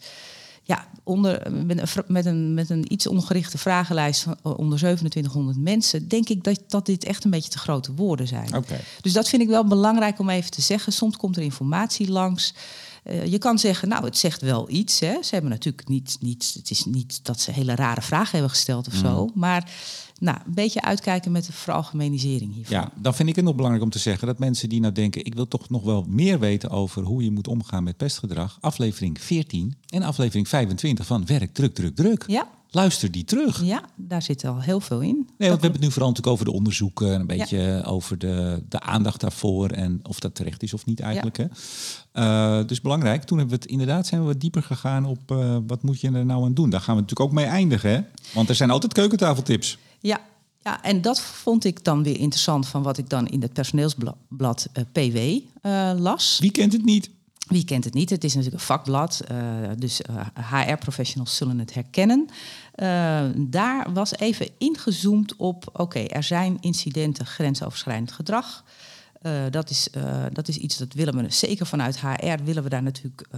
[0.65, 5.59] Ja, onder, met, een, met, een, met een iets ongerichte vragenlijst van eh, onder 2700
[5.59, 8.57] mensen, denk ik dat, dat dit echt een beetje te grote woorden zijn.
[8.57, 8.81] Oké.
[9.01, 10.93] Dus dat vind ik wel belangrijk om even te zeggen.
[10.93, 12.55] Soms komt er informatie langs.
[13.03, 15.01] Eh, je kan zeggen, nou, het zegt wel iets.
[15.01, 15.23] Hè.
[15.23, 18.87] Ze hebben natuurlijk niet, niet, het is niet dat ze hele rare vragen hebben gesteld
[18.87, 19.31] of zo.
[19.35, 19.71] Maar
[20.19, 22.77] nou, een beetje uitkijken met de veralgemenisering hiervan.
[22.77, 25.25] Ja, dan vind ik het nog belangrijk om te zeggen dat mensen die nou denken,
[25.25, 29.21] ik wil toch nog wel meer weten over hoe je moet omgaan met pestgedrag, aflevering
[29.21, 32.25] 14 en aflevering 25 van Werk, Druk, Druk, Druk.
[32.27, 33.63] Ja, Luister die terug.
[33.63, 35.15] Ja, daar zit al heel veel in.
[35.15, 38.19] Nee, want we hebben het nu vooral natuurlijk over de onderzoeken en een beetje over
[38.19, 41.37] de, de aandacht daarvoor en of dat terecht is of niet eigenlijk.
[41.37, 41.47] Hè?
[42.15, 43.23] Uh, dus belangrijk.
[43.23, 46.11] Toen hebben we het inderdaad zijn we wat dieper gegaan op uh, wat moet je
[46.11, 46.71] er nou aan doen.
[46.71, 48.01] Daar gaan we natuurlijk ook mee eindigen, hè?
[48.35, 49.79] Want er zijn altijd keukentafeltips.
[50.01, 50.21] Ja,
[50.61, 54.69] ja, en dat vond ik dan weer interessant van wat ik dan in het personeelsblad
[54.75, 55.19] uh, PW
[56.01, 56.39] las.
[56.41, 57.11] Wie kent het niet?
[57.47, 58.11] Wie kent het niet?
[58.11, 59.21] Het is natuurlijk een vakblad,
[59.79, 60.01] dus
[60.51, 62.29] HR-professionals zullen het herkennen.
[62.77, 68.65] Uh, daar was even ingezoomd op, oké, er zijn incidenten grensoverschrijdend gedrag.
[69.23, 69.89] Uh, dat, is,
[70.33, 73.29] dat is iets dat willen we, zeker vanuit HR, willen we daar natuurlijk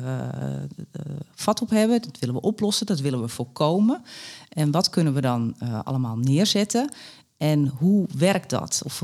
[1.35, 2.03] vat op hebben.
[2.03, 4.03] Dat willen we oplossen, dat willen we voorkomen.
[4.49, 6.91] En wat kunnen we dan allemaal neerzetten?
[7.37, 8.83] En hoe werkt dat?
[8.85, 8.99] Of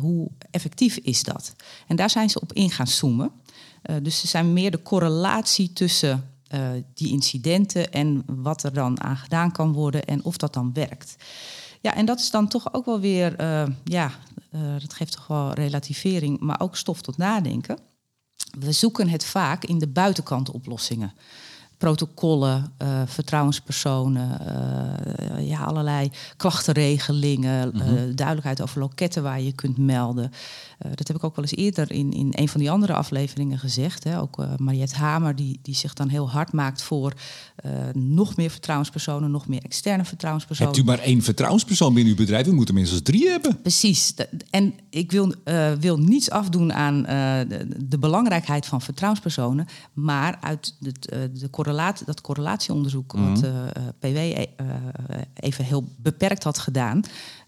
[0.00, 1.54] hoe effectief is dat?
[1.86, 3.30] En daar zijn ze op in gaan zoomen.
[4.02, 9.16] Dus er zijn meer de correlatie tussen uh, die incidenten en wat er dan aan
[9.16, 11.16] gedaan kan worden en of dat dan werkt.
[11.80, 14.10] Ja, en dat is dan toch ook wel weer, uh, ja,
[14.78, 17.78] dat geeft toch wel relativering, maar ook stof tot nadenken.
[18.58, 21.12] We zoeken het vaak in de buitenkant oplossingen
[21.76, 22.72] protocollen,
[23.06, 24.40] vertrouwenspersonen,
[25.46, 28.14] ja, allerlei klachtenregelingen, mm -hmm.
[28.14, 30.32] duidelijkheid over loketten waar je kunt melden.
[30.78, 34.04] Dat heb ik ook wel eens eerder in, in een van die andere afleveringen gezegd.
[34.04, 34.20] Hè.
[34.20, 37.12] Ook Mariette Hamer, die, die zich dan heel hard maakt voor
[37.92, 40.72] nog meer vertrouwenspersonen, nog meer externe vertrouwenspersonen.
[40.74, 42.46] Hebt u maar één vertrouwenspersoon binnen uw bedrijf?
[42.46, 43.60] U moet er minstens drie hebben.
[43.60, 44.14] Precies.
[44.50, 45.34] En ik wil,
[45.80, 47.02] wil niets afdoen aan
[47.48, 50.92] de, de, belangrijkheid van vertrouwenspersonen, maar uit de,
[51.32, 53.50] de correlatie, dat correlatieonderzoek mm wat uh,
[53.98, 54.44] PW uh,
[55.34, 57.02] even heel beperkt had gedaan,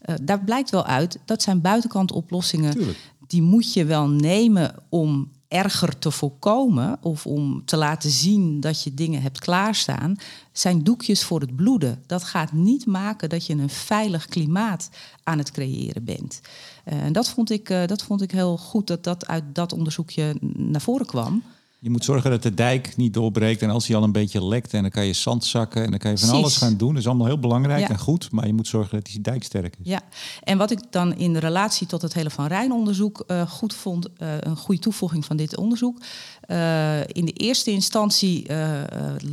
[0.07, 2.73] uh, daar blijkt wel uit dat zijn buitenkant oplossingen.
[2.73, 2.99] Tuurlijk.
[3.27, 8.83] Die moet je wel nemen om erger te voorkomen of om te laten zien dat
[8.83, 10.17] je dingen hebt klaarstaan,
[10.53, 12.03] zijn doekjes voor het bloeden.
[12.07, 14.91] Dat gaat niet maken dat je een veilig klimaat
[15.23, 16.41] aan het creëren bent.
[16.85, 20.81] en dat vond, ik, dat vond ik heel goed dat dat uit dat onderzoekje naar
[20.81, 21.43] voren kwam.
[21.83, 23.63] Je moet zorgen dat de dijk niet doorbreekt.
[23.63, 25.99] En als hij al een beetje lekt, en dan kan je zand zakken en dan
[25.99, 26.89] kan je van alles gaan doen.
[26.89, 28.33] Dat is allemaal heel belangrijk en goed.
[28.33, 29.91] Maar je moet zorgen dat die dijk sterk is.
[29.91, 30.01] Ja,
[30.43, 34.09] en wat ik dan in relatie tot het hele Van Rijn onderzoek uh, goed vond,
[34.19, 35.99] uh, een goede toevoeging van dit onderzoek.
[36.47, 38.47] Uh, in de eerste instantie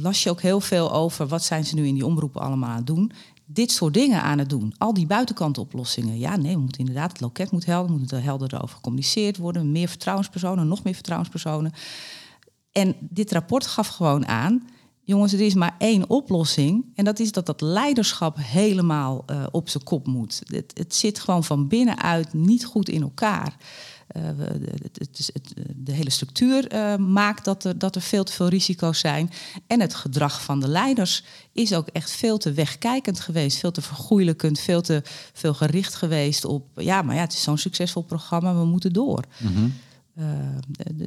[0.02, 2.76] las je ook heel veel over wat zijn ze nu in die omroepen allemaal aan
[2.76, 3.12] het doen
[3.50, 4.74] dit soort dingen aan het doen.
[4.78, 6.20] Al die buitenkantoplossingen.
[6.20, 9.72] Ja, nee, we moeten inderdaad, het loket moet helder, moet er helder over gecommuniceerd worden.
[9.72, 11.74] Meer vertrouwenspersonen, nog meer vertrouwenspersonen.
[12.78, 14.68] En dit rapport gaf gewoon aan,
[15.04, 16.86] jongens, er is maar één oplossing.
[16.96, 20.42] En dat is dat dat leiderschap helemaal uh, op zijn kop moet.
[20.46, 23.58] Het, het, zit gewoon van binnenuit niet goed in elkaar.
[24.18, 24.24] Uh,
[24.82, 25.00] het,
[25.34, 26.68] het, de hele structuur
[27.02, 29.32] maakt dat er, dat er veel te veel risico's zijn.
[29.68, 33.58] En het gedrag van de leiders is ook echt veel te wegkijkend geweest.
[33.58, 35.02] Veel te vergoeilijkend, veel te
[35.34, 36.66] veel gericht geweest op...
[36.76, 39.24] ja, maar ja, het is zo'n succesvol programma, we moeten door.
[39.38, 39.74] Mm.
[40.20, 40.26] Uh,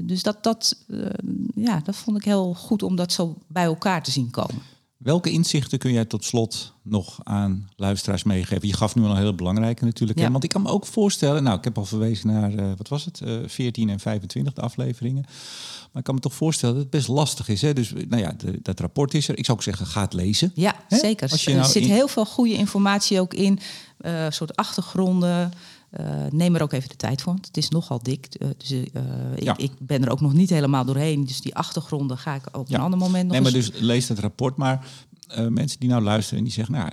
[0.02, 1.06] dus dat, dat, uh,
[1.54, 4.62] ja, dat vond ik heel goed om dat zo bij elkaar te zien komen.
[4.96, 8.68] Welke inzichten kun jij tot slot nog aan luisteraars meegeven?
[8.68, 10.18] Je gaf nu al een hele belangrijke natuurlijk.
[10.18, 10.24] Ja.
[10.24, 10.30] Hè?
[10.30, 13.04] Want ik kan me ook voorstellen, nou ik heb al verwezen naar, uh, wat was
[13.04, 15.22] het, 14 en 25 de afleveringen.
[15.22, 17.62] Maar ik kan me toch voorstellen dat het best lastig is.
[17.62, 17.72] Hè?
[17.72, 19.38] Dus nou ja, de, dat rapport is er.
[19.38, 20.52] Ik zou ook zeggen, ga het lezen.
[20.54, 20.98] Ja, hè?
[20.98, 21.32] zeker.
[21.32, 21.90] er nou zit in...
[21.90, 23.58] heel veel goede informatie ook in.
[24.28, 25.52] soort achtergronden.
[25.98, 28.28] Uh, neem er ook even de tijd voor, want het is nogal dik.
[28.38, 28.82] Uh, dus, uh,
[29.36, 29.52] ja.
[29.52, 31.24] ik, ik, ben er ook nog niet helemaal doorheen.
[31.24, 32.76] Dus die achtergronden ga ik op ja.
[32.76, 34.86] een ander moment nog Nee, maar dus lees het rapport maar.
[35.48, 36.90] mensen die nou luisteren en die zeggen, nou,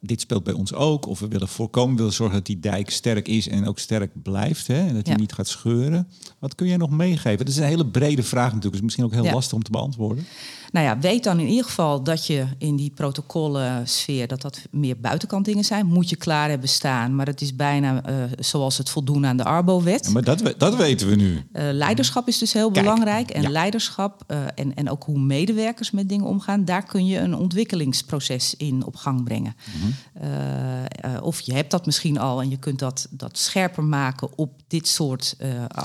[0.00, 1.06] dit speelt bij ons ook.
[1.06, 4.22] Of we willen voorkomen, we willen zorgen dat die dijk sterk is en ook sterk
[4.22, 4.66] blijft.
[4.66, 6.08] Hè, en dat hij niet gaat scheuren.
[6.38, 7.38] Wat kun jij nog meegeven?
[7.38, 8.72] Dat is een hele brede vraag natuurlijk.
[8.72, 10.26] Dus misschien ook heel lastig om te beantwoorden.
[10.74, 14.60] Nou ja, weet dan in ieder geval dat je in die protocollen sfeer dat dat
[14.70, 15.86] meer buitenkant dingen zijn.
[15.86, 19.44] Moet je klaar hebben staan, maar het is bijna uh, zoals het voldoen aan de
[19.44, 20.04] Arbo-wet.
[20.04, 21.32] Ja, maar dat, dat weten we nu.
[21.32, 23.30] Uh, leiderschap is dus heel Kijk, belangrijk.
[23.30, 23.48] En ja.
[23.48, 28.54] leiderschap uh, en, en ook hoe medewerkers met dingen omgaan, daar kun je een ontwikkelingsproces
[28.56, 29.56] in op gang brengen.
[29.74, 31.18] Mm -hmm.
[31.20, 34.88] of je hebt dat misschien al en je kunt dat, dat scherper maken op dit
[34.88, 35.36] soort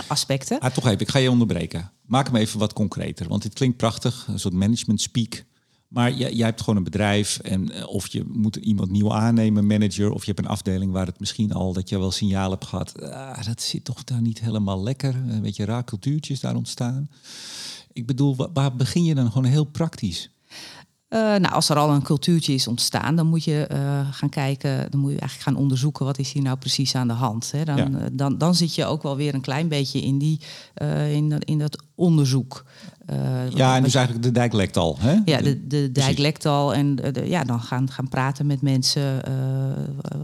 [0.08, 0.60] aspecten.
[0.60, 1.92] Ah, toch even, ik ga je onderbreken.
[2.10, 5.44] Maak hem even wat concreter, want dit klinkt prachtig, een soort management speak.
[5.88, 10.26] Maar jij, hebt gewoon een bedrijf en of je moet iemand nieuw aannemen, manager, of
[10.26, 13.02] je hebt een afdeling waar het misschien al dat je wel signaal hebt gehad.
[13.02, 15.16] Ah, dat zit toch daar niet helemaal lekker.
[15.16, 17.10] Een beetje raar cultuurtjes daar ontstaan.
[17.94, 20.30] Ik bedoel, waar begin je dan gewoon heel praktisch?
[21.10, 24.92] Uh, nou, als er al een cultuurtje is ontstaan, dan moet je uh, gaan kijken,
[24.92, 27.52] dan moet je eigenlijk gaan onderzoeken wat is hier nou precies aan de hand.
[27.52, 27.64] Hè?
[27.64, 27.88] Dan, ja.
[27.90, 30.40] uh, dan, dan zit je ook wel weer een klein beetje in, die,
[31.12, 32.66] in, dat, in dat onderzoek.
[33.14, 34.98] Uh, ja, en dus eigenlijk de dijk lekt al.
[35.00, 35.20] Hè?
[35.26, 36.74] Ja, de, de dijk lekt al.
[36.74, 39.22] En de, ja, dan gaan, gaan praten met mensen.
[39.30, 39.34] Uh,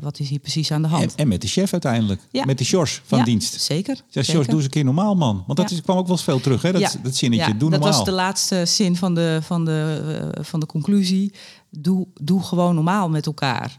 [0.02, 1.04] wat is hier precies aan de hand?
[1.04, 2.22] En, en met de chef uiteindelijk.
[2.32, 2.46] Ja.
[2.46, 3.62] Met de Sjors van ja, dienst.
[3.62, 4.02] Zeker.
[4.10, 5.44] Ja, Sjors, doe eens een keer normaal, man.
[5.48, 6.72] Want dat is, kwam ook wel eens veel terug, hè?
[6.72, 7.88] Dat, dat zinnetje, doe normaal.
[7.88, 11.34] Dat was de laatste zin van de, van de, van de conclusie.
[11.70, 13.78] Doe, doe gewoon normaal met elkaar.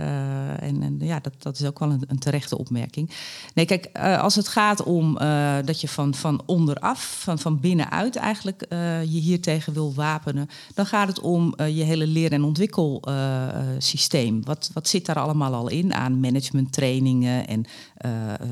[0.00, 3.10] Uh, en, en, ja, dat, dat is ook wel een, een terechte opmerking.
[3.54, 7.60] Nee, kijk, uh, als het gaat om uh, dat je van, van onderaf, van, van
[7.60, 8.66] binnenuit eigenlijk
[9.00, 14.44] je hiertegen wil wapenen, dan gaat het om je hele leer- en ontwikkelsysteem.
[14.44, 17.64] wat, wat zit daar allemaal al in aan managementtrainingen en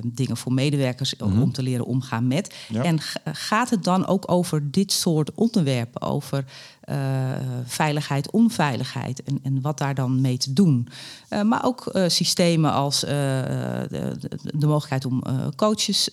[0.05, 1.43] dingen voor medewerkers mm -hmm.
[1.43, 2.55] om te leren omgaan met?
[2.69, 2.83] Ja.
[2.83, 6.45] En gaat het dan ook over dit soort onderwerpen, over
[7.65, 10.89] veiligheid, onveiligheid en, en wat daar dan mee te doen.
[11.31, 15.23] Uh, maar ook uh, systemen als de, de, mogelijkheid om
[15.57, 16.11] coaches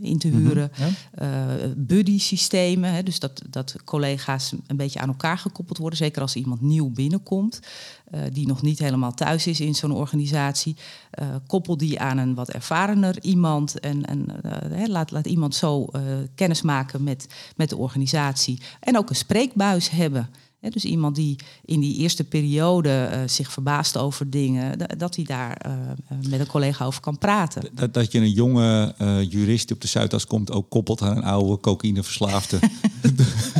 [0.00, 5.38] in te huren, mm -hmm, buddy-systemen, hè, dus dat, dat collega's een beetje aan elkaar
[5.38, 7.60] gekoppeld worden, zeker als iemand nieuw binnenkomt.
[8.14, 10.76] Uh, die nog niet helemaal thuis is in zo'n organisatie.
[11.20, 14.26] Uh, koppel die aan een wat ervarener iemand en, en
[14.88, 15.88] laat, laat iemand zo
[16.34, 17.26] kennis maken met,
[17.56, 18.60] met de organisatie.
[18.80, 20.28] En ook een spreekbuis hebben.
[20.60, 25.76] He, dus iemand die in die eerste periode zich verbaast over dingen, dat hij daar
[26.28, 27.62] met een collega over kan praten.
[27.72, 28.94] Dat, dat je een jonge
[29.28, 32.58] jurist die op de Zuidas komt ook koppelt aan een oude cocaïneverslaafde.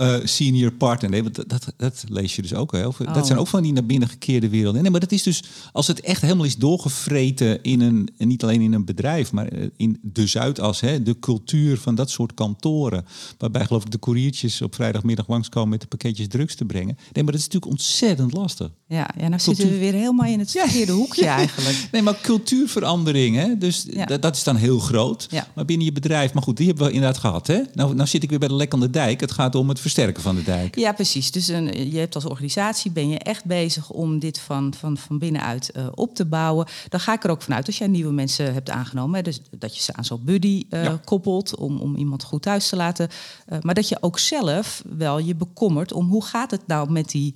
[0.00, 1.10] uh, senior partner.
[1.10, 3.12] Nee, dat, dat, dat, lees je dus ook heel veel.
[3.12, 4.82] Dat zijn ook van die naar binnen gekeerde werelden.
[4.82, 8.42] Nee, maar dat is dus als het echt helemaal is doorgevreten in een, en niet
[8.42, 13.04] alleen in een bedrijf, maar in de Zuidas, hè, de cultuur van dat soort kantoren.
[13.38, 16.96] Waarbij geloof ik de koeriertjes op vrijdagmiddag langskomen met de pakketjes drugs te brengen.
[17.12, 18.70] Nee, maar dat is natuurlijk ontzettend lastig.
[18.86, 21.88] Ja, ja nou zitten we weer helemaal in het verkeerde hoekje eigenlijk.
[21.92, 23.58] Nee, maar cultuurverandering, hè?
[23.58, 24.06] dus ja.
[24.06, 25.26] dat is dan heel groot.
[25.30, 25.46] Ja.
[25.54, 27.46] Maar binnen je bedrijf, maar goed, die hebben we inderdaad gehad.
[27.46, 27.60] Hè?
[27.74, 29.20] Nou, nou zit ik weer bij de lekkende dijk.
[29.20, 30.76] Het gaat om het versterken van de dijk.
[30.76, 31.30] Ja, precies.
[31.30, 35.18] Dus een, je hebt als organisatie, ben je echt bezig om dit van, van, van
[35.18, 36.66] binnenuit uh, op te bouwen.
[36.88, 39.76] Dan ga ik er ook vanuit, als jij nieuwe mensen hebt aangenomen, hè, dus dat
[39.76, 41.00] je ze aan zo'n buddy uh, ja.
[41.04, 43.08] koppelt om, om iemand goed thuis te laten.
[43.52, 47.10] Uh, maar dat je ook zelf wel je bekommert om hoe gaat het nou met
[47.10, 47.34] die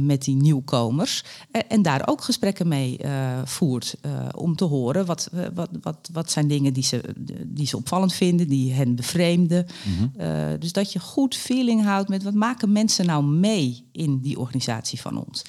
[0.00, 1.24] met die nieuwkomers.
[1.50, 3.96] En, en, daar ook gesprekken mee uh, voert.
[4.06, 7.00] Uh, om te horen wat, wat, wat, wat zijn dingen die ze,
[7.46, 9.66] die ze opvallend vinden, die hen bevreemden.
[9.84, 10.58] Mm -hmm.
[10.58, 15.00] dus dat je goed feeling houdt met wat maken mensen nou mee in die organisatie
[15.00, 15.44] van ons.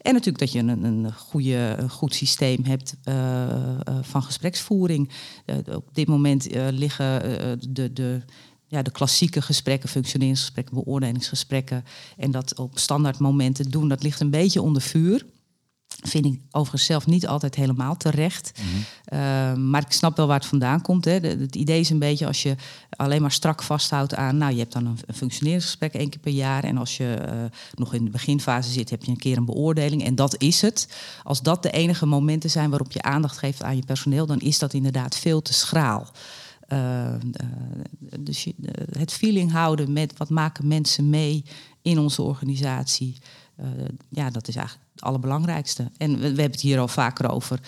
[0.00, 2.96] En natuurlijk dat je een, een, goede, een goed systeem hebt
[4.00, 5.10] van gespreksvoering.
[5.74, 7.22] op dit moment liggen
[7.72, 7.92] de.
[7.92, 8.22] de
[8.72, 11.84] ja, de klassieke gesprekken, functioneringsgesprekken, beoordelingsgesprekken.
[12.16, 15.24] En dat op standaard momenten doen, dat ligt een beetje onder vuur.
[16.02, 18.52] Vind ik overigens zelf niet altijd helemaal terecht.
[18.58, 19.18] Mm -hmm.
[19.18, 21.04] uh, maar ik snap wel waar het vandaan komt.
[21.04, 21.20] Hè.
[21.20, 22.56] De, het idee is een beetje als je
[22.90, 24.36] alleen maar strak vasthoudt aan...
[24.36, 26.64] nou, je hebt dan een, een functioneringsgesprek één keer per jaar...
[26.64, 27.34] en als je uh,
[27.74, 30.04] nog in de beginfase zit, heb je een keer een beoordeling.
[30.04, 30.88] En dat is het.
[31.22, 34.26] Als dat de enige momenten zijn waarop je aandacht geeft aan je personeel...
[34.26, 36.10] dan is dat inderdaad veel te schraal.
[36.72, 37.14] Uh, uh,
[38.20, 41.44] dus je, uh, het feeling houden met wat maken mensen mee
[41.82, 43.16] in onze organisatie.
[44.08, 45.90] ja, dat is eigenlijk het allerbelangrijkste.
[45.96, 47.60] En we, we hebben het hier al vaker over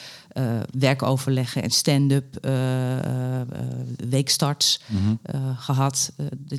[0.78, 2.46] werkoverleggen en stand-up
[4.08, 5.18] weekstarts mm-hmm.
[5.56, 6.12] gehad.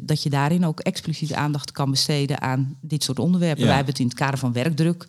[0.03, 3.59] dat je daarin ook expliciet aandacht kan besteden aan dit soort onderwerpen.
[3.59, 3.65] Ja.
[3.65, 5.07] Wij hebben het in het kader van werkdruk,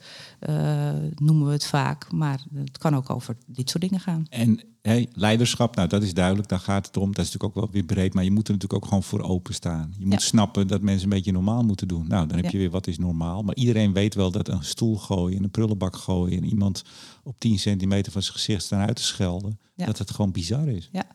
[1.16, 2.12] noemen we het vaak.
[2.12, 4.26] Maar het kan ook over dit soort dingen gaan.
[4.30, 7.12] En Hey, leiderschap, nou dat is duidelijk, daar gaat het om.
[7.12, 9.20] Dat is natuurlijk ook wel weer breed, maar je moet er natuurlijk ook gewoon voor
[9.20, 9.94] openstaan.
[9.98, 10.26] Je moet ja.
[10.26, 12.08] snappen dat mensen een beetje normaal moeten doen.
[12.08, 12.50] Nou, dan heb ja.
[12.52, 13.42] je weer wat is normaal.
[13.42, 16.84] Maar iedereen weet wel dat een stoel gooien, een prullenbak gooien en iemand
[17.26, 19.86] op 10 centimeter van zijn gezicht staan uit te schelden, ja.
[19.86, 20.88] dat het gewoon bizar is.
[20.92, 21.06] Ja,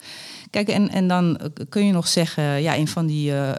[0.49, 3.51] kijk, en, en dan kun je nog zeggen, ja, een van die uh,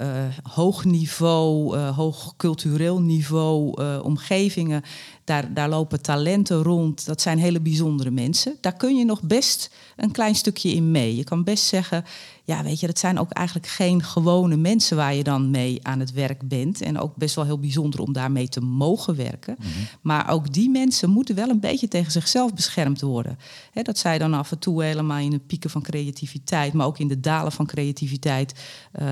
[0.42, 4.82] hoog niveau, uh, hoog cultureel niveau uh, omgevingen,
[5.24, 7.06] daar, daar lopen talenten rond.
[7.06, 8.56] Dat zijn hele bijzondere mensen.
[8.60, 11.16] Daar kun je nog best een klein stukje in mee.
[11.16, 12.04] Je kan best zeggen,
[12.44, 16.00] ja, weet je, dat zijn ook eigenlijk geen gewone mensen waar je dan mee aan
[16.00, 16.81] het werk bent.
[16.81, 19.57] En ook best wel heel bijzonder om daarmee te mogen werken.
[19.59, 19.87] Mm -hmm.
[20.00, 23.38] Maar ook die mensen moeten wel een beetje tegen zichzelf beschermd worden.
[23.70, 26.98] He, dat zij dan af en toe helemaal in de pieken van creativiteit, maar ook
[26.98, 28.55] in de dalen van creativiteit,
[29.00, 29.07] uh,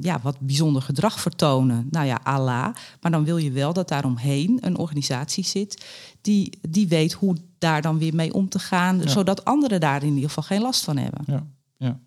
[0.00, 1.86] ja, wat bijzonder gedrag vertonen.
[1.90, 2.74] Nou ja, Allah.
[3.00, 5.84] Maar dan wil je wel dat daaromheen een organisatie zit
[6.20, 9.08] die, die weet hoe daar dan weer mee om te gaan, ja.
[9.08, 11.22] zodat anderen daar in ieder geval geen last van hebben.
[11.26, 12.00] Ja, ja.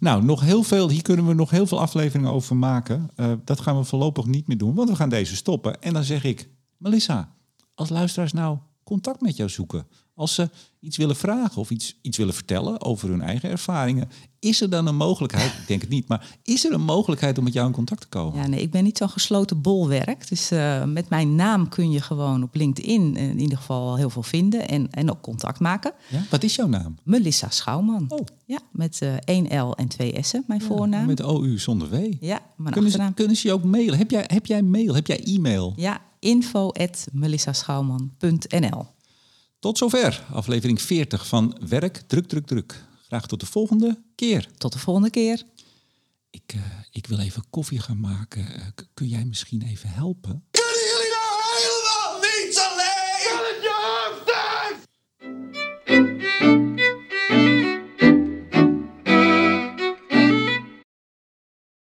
[0.00, 3.10] Nou, nog heel veel, hier kunnen we nog heel veel afleveringen over maken.
[3.16, 5.82] Uh, dat gaan we voorlopig niet meer doen, want we gaan deze stoppen.
[5.82, 7.34] En dan zeg ik, Melissa,
[7.74, 9.86] als luisteraars nou contact met jou zoeken.
[10.16, 10.50] Als ze
[10.80, 14.86] iets willen vragen of iets, iets willen vertellen over hun eigen ervaringen, is er dan
[14.86, 17.72] een mogelijkheid, ik denk het niet, maar is er een mogelijkheid om met jou in
[17.72, 18.40] contact te komen?
[18.40, 20.28] Ja, nee, ik ben niet zo'n gesloten bolwerk.
[20.28, 24.22] Dus uh, met mijn naam kun je gewoon op LinkedIn in ieder geval heel veel
[24.22, 25.92] vinden en, en ook contact maken.
[26.08, 26.22] Ja?
[26.30, 26.96] Wat is jouw naam?
[27.02, 28.04] Melissa Schouwman.
[28.08, 28.20] Oh.
[28.44, 31.06] Ja, met uh, één L en twee S'en, mijn Ja, voornaam.
[31.06, 32.12] Met OU zonder W.
[32.20, 33.98] Ja, mijn Kunnen ze, kunnen ze je ook mailen?
[33.98, 34.94] Heb jij, heb jij mail?
[34.94, 35.72] Heb jij e-mail?
[35.76, 38.94] Ja, info at melissaschouwman.nl.
[39.58, 42.84] Tot zover aflevering 40 van Werk Druk Druk Druk.
[43.06, 44.48] Graag tot de volgende keer.
[44.56, 45.42] Tot de volgende keer.
[46.30, 48.54] Ik, eh, ik wil even koffie gaan maken.
[48.54, 50.44] Eh, kun jij misschien even helpen?